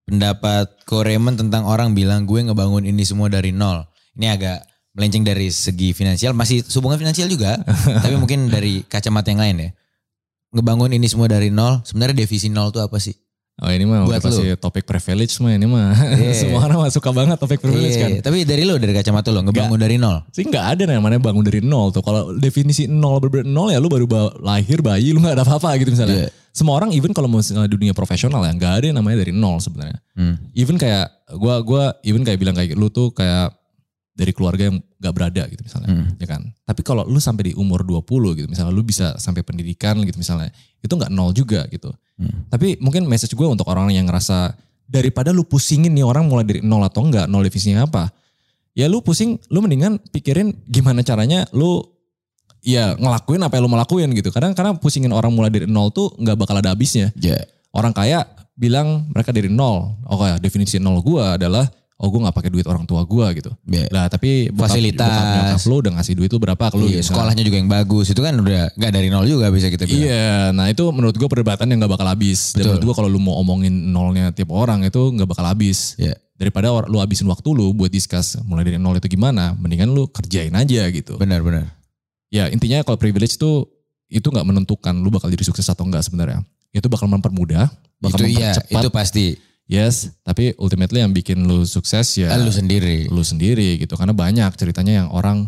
[0.07, 3.83] Pendapat Koreman tentang orang bilang gue ngebangun ini semua dari nol.
[4.15, 4.63] Ini agak
[4.95, 6.31] melenceng dari segi finansial.
[6.31, 7.59] Masih hubungan finansial juga.
[8.03, 9.69] tapi mungkin dari kacamata yang lain ya.
[10.49, 11.83] Ngebangun ini semua dari nol.
[11.83, 13.13] Sebenarnya divisi nol itu apa sih?
[13.59, 16.31] Oh ini mah Buat pasti topik privilege mah ini mah Iya.
[16.33, 19.39] semua orang mah suka banget topik privilege kan Iya, Tapi dari lo, dari kacamata lo.
[19.41, 20.23] Ngebangun dari nol.
[20.29, 23.87] sih nggak ada namanya bangun dari nol tuh kalau definisi nol bener nol ya lu
[23.87, 26.29] baru ba- lahir bayi lu nggak ada apa-apa gitu misalnya Iya.
[26.49, 29.99] semua orang even kalau mau dunia profesional ya nggak ada yang namanya dari nol sebenarnya
[30.13, 30.35] Hmm.
[30.53, 33.53] even kayak gua gua even kayak bilang kayak lu tuh kayak
[34.11, 36.07] dari keluarga yang gak berada gitu misalnya Hmm.
[36.15, 38.03] ya kan tapi kalau lu sampai di umur 20
[38.35, 41.87] gitu misalnya lu bisa sampai pendidikan gitu misalnya itu nggak nol juga gitu
[42.19, 42.51] Hmm.
[42.51, 44.51] tapi mungkin message gue untuk orang yang ngerasa
[44.91, 48.11] daripada lu pusingin nih orang mulai dari nol atau enggak nol divisinya apa
[48.75, 51.79] ya lu pusing lu mendingan pikirin gimana caranya lu
[52.59, 55.95] ya ngelakuin apa yang lu mau lakuin gitu kadang karena pusingin orang mulai dari nol
[55.95, 57.39] tuh nggak bakal ada habisnya Ya.
[57.71, 58.27] orang kaya
[58.59, 59.95] bilang mereka dari nol.
[60.03, 61.63] Oh kayak definisi nol gua adalah
[61.99, 63.51] oh gue nggak pakai duit orang tua gua gitu.
[63.67, 63.91] Ya.
[63.91, 65.11] Lah tapi bokap- Fasilitas.
[65.59, 67.11] bokap lu udah ngasih duit lu berapa ke lu Iya, gitu.
[67.11, 68.07] sekolahnya juga yang bagus.
[68.07, 70.07] Itu kan udah nggak dari nol juga bisa kita bilang.
[70.07, 72.55] Iya, nah itu menurut gua perdebatan yang gak bakal habis.
[72.55, 72.67] Dan Betul.
[72.71, 75.99] menurut gua kalau lu mau omongin nolnya tiap orang itu gak bakal habis.
[75.99, 76.15] Iya.
[76.33, 80.55] Daripada lu habisin waktu lu buat discuss mulai dari nol itu gimana, mendingan lu kerjain
[80.55, 81.19] aja gitu.
[81.19, 81.67] Benar-benar.
[82.31, 83.67] Ya intinya kalau privilege tuh
[84.07, 86.39] itu nggak menentukan lu bakal jadi sukses atau enggak sebenarnya.
[86.71, 87.67] Itu bakal mempermudah,
[87.99, 88.79] bakal Itu iya, mempercepat.
[88.79, 89.25] itu pasti.
[89.69, 93.05] Yes, tapi ultimately yang bikin lu sukses ya Ah, Lu sendiri.
[93.05, 93.93] lu sendiri gitu.
[93.93, 95.45] Karena banyak ceritanya yang orang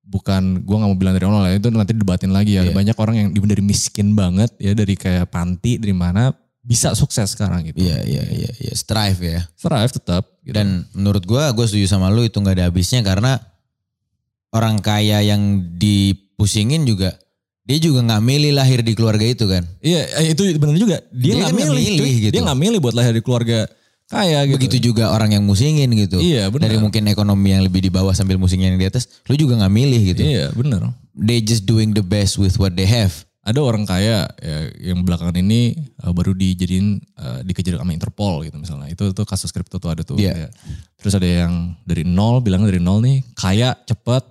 [0.00, 2.64] bukan gua nggak mau bilang dari nol ya itu nanti debatin lagi ya.
[2.64, 2.72] Iya.
[2.72, 7.68] banyak orang yang dari miskin banget ya dari kayak panti dari mana bisa sukses sekarang
[7.68, 7.84] gitu.
[7.84, 8.72] Iya, iya, iya, iya.
[8.72, 9.40] Strive ya.
[9.56, 10.24] Thrive tetap.
[10.40, 10.56] Gitu.
[10.56, 13.40] Dan menurut gua, gue setuju sama lu itu nggak ada habisnya karena
[14.50, 15.40] orang kaya yang
[15.76, 17.12] dipusingin juga
[17.70, 19.62] dia juga nggak milih lahir di keluarga itu kan.
[19.78, 20.98] Iya eh, itu benar juga.
[21.14, 22.32] Dia nggak milih, milih gitu.
[22.34, 23.70] Dia nggak milih buat lahir di keluarga
[24.10, 24.58] kaya gitu.
[24.58, 26.18] Begitu juga orang yang musingin gitu.
[26.18, 26.66] Iya, benar.
[26.66, 29.70] Dari mungkin ekonomi yang lebih di bawah sambil musingin yang di atas, lu juga nggak
[29.70, 30.22] milih gitu.
[30.26, 30.98] Iya benar.
[31.14, 33.14] They just doing the best with what they have.
[33.40, 38.58] Ada orang kaya ya, yang belakangan ini uh, baru dijadiin uh, dikejar sama Interpol gitu
[38.58, 38.90] misalnya.
[38.90, 40.18] Itu tuh kasus kripto tuh ada tuh.
[40.18, 40.44] Iya.
[40.44, 40.48] Ya.
[40.98, 44.26] Terus ada yang dari nol bilang dari nol nih kaya cepet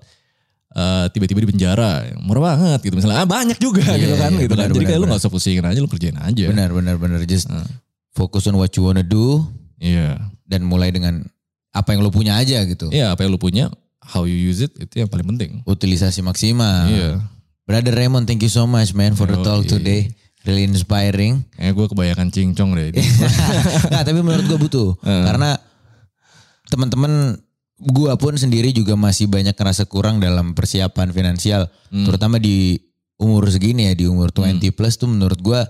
[0.74, 4.41] uh, tiba-tiba di penjara murah banget gitu misalnya ah, banyak juga Iya, gitu kan iya,
[4.43, 6.95] gitu kan benar, jadi kayak lu nggak usah pusingin aja lu kerjain aja Benar, benar,
[6.97, 7.20] benar.
[7.24, 7.65] Just Nah.
[8.11, 9.45] focus on what you wanna do
[9.78, 11.24] iya dan mulai dengan
[11.70, 12.89] apa yang lu punya aja gitu.
[12.89, 13.70] iya apa yang lu punya
[14.01, 16.89] how you use it itu yang paling penting Utilisasi maksimal.
[16.89, 17.22] iya
[17.63, 20.09] Brother Raymond, thank you so much man for the talk today.
[20.41, 21.45] Really inspiring.
[21.53, 22.89] Kayaknya gue kebanyakan cincong deh
[23.93, 24.89] Nggak, tapi menurut gue butuh.
[25.05, 25.53] Karena
[26.65, 27.38] teman-teman
[27.80, 31.72] gue pun sendiri juga masih banyak ngerasa kurang dalam persiapan finansial.
[31.90, 32.76] Terutama di
[33.20, 35.62] umur segini ya, di umur 20 plus tuh menurut gue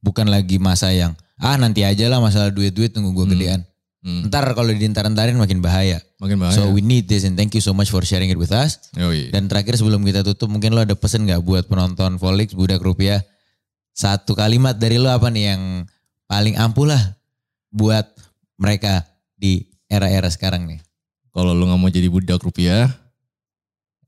[0.00, 3.60] bukan lagi masa yang ah nanti aja lah masalah duit-duit tunggu gue gedean.
[4.00, 4.32] Hmm.
[4.32, 6.00] Ntar kalau diintar-intarin makin bahaya.
[6.16, 8.52] makin bahaya So we need this and thank you so much for sharing it with
[8.52, 8.80] us.
[8.96, 9.28] Yoi.
[9.28, 13.20] Dan terakhir sebelum kita tutup mungkin lo ada pesan nggak buat penonton Volix Budak Rupiah?
[13.92, 15.62] Satu kalimat dari lo apa nih yang
[16.24, 17.02] paling ampuh lah
[17.68, 18.08] buat
[18.56, 19.04] mereka
[19.36, 20.80] di era-era sekarang nih?
[21.30, 22.90] Kalau lu nggak mau jadi budak rupiah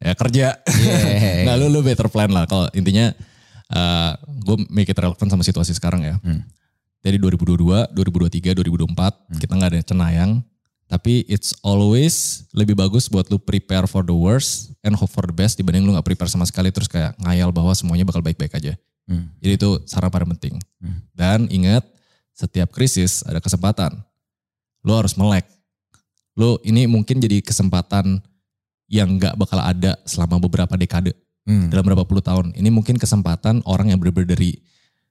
[0.02, 0.46] ya kerja.
[0.66, 1.42] Yeah.
[1.46, 2.44] Nggak lu lu better plan lah.
[2.50, 3.14] Kalau intinya
[4.42, 6.16] gue make it relevant sama situasi sekarang ya.
[6.20, 6.44] Hmm.
[7.02, 10.32] dari 2022 2023 2024 kita nggak ada cenayang.
[10.86, 15.32] Tapi it's always lebih bagus buat lu prepare for the worst and hope for the
[15.32, 18.76] best dibanding lu nggak prepare sama sekali terus kayak ngayal bahwa semuanya bakal baik-baik aja.
[19.02, 19.34] Hmm.
[19.42, 20.62] jadi itu saran paling penting.
[20.78, 21.02] Hmm.
[21.10, 21.82] dan ingat
[22.36, 23.98] setiap krisis ada kesempatan.
[24.86, 25.48] Lu harus melek
[26.38, 28.20] lu ini mungkin jadi kesempatan
[28.88, 31.12] yang nggak bakal ada selama beberapa dekade
[31.42, 31.74] Hmm.
[31.74, 32.54] dalam berapa puluh tahun.
[32.54, 34.62] Ini mungkin kesempatan orang yang bener-bener dari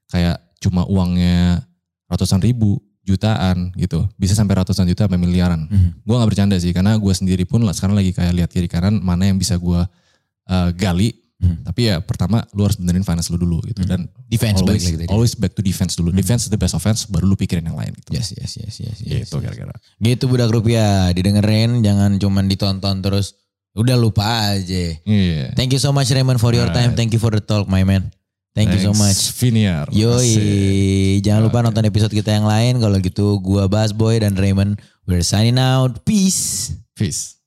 [0.07, 1.59] kayak cuma uangnya
[2.07, 4.07] ratusan ribu, jutaan gitu.
[4.15, 5.67] Bisa sampai ratusan juta sampai miliaran.
[5.67, 5.91] Hmm.
[6.07, 9.03] Gue gak bercanda sih karena gue sendiri pun lah sekarang lagi kayak lihat kiri kanan
[9.03, 9.81] mana yang bisa gue
[10.47, 11.11] uh, gali.
[11.41, 11.65] Hmm.
[11.65, 13.81] Tapi ya pertama lu harus benerin finance lu dulu gitu.
[13.81, 15.07] Dan Defense always, balik lagi tadi.
[15.09, 15.15] Hmm.
[15.17, 16.13] always back to defense dulu.
[16.13, 18.13] Defense is the best offense baru lu pikirin yang lain gitu.
[18.13, 19.25] Yes, yes, yes, yes, yes.
[19.25, 19.73] Gitu kira-kira.
[19.97, 23.41] Gitu Budak Rupiah, didengerin jangan cuman ditonton terus
[23.73, 25.01] udah lupa aja.
[25.01, 25.57] Iya.
[25.57, 26.93] Thank you so much Raymond for your time.
[26.93, 28.13] Thank you for the talk my man.
[28.51, 29.15] Thank you so much.
[29.15, 29.87] Thanks, Viniar.
[29.87, 29.95] Asik.
[29.95, 32.83] Yoi, jangan lupa nonton episode kita yang lain.
[32.83, 34.75] Kalau gitu, gua Bas Boy dan Raymond,
[35.07, 36.03] we're signing out.
[36.03, 36.75] Peace.
[36.91, 37.40] Peace.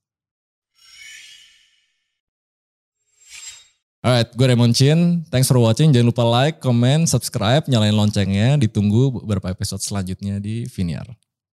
[4.04, 5.24] Alright, gue Raymond Chin.
[5.32, 5.88] Thanks for watching.
[5.88, 8.60] Jangan lupa like, comment, subscribe, nyalain loncengnya.
[8.60, 11.08] Ditunggu beberapa episode selanjutnya di Viniar.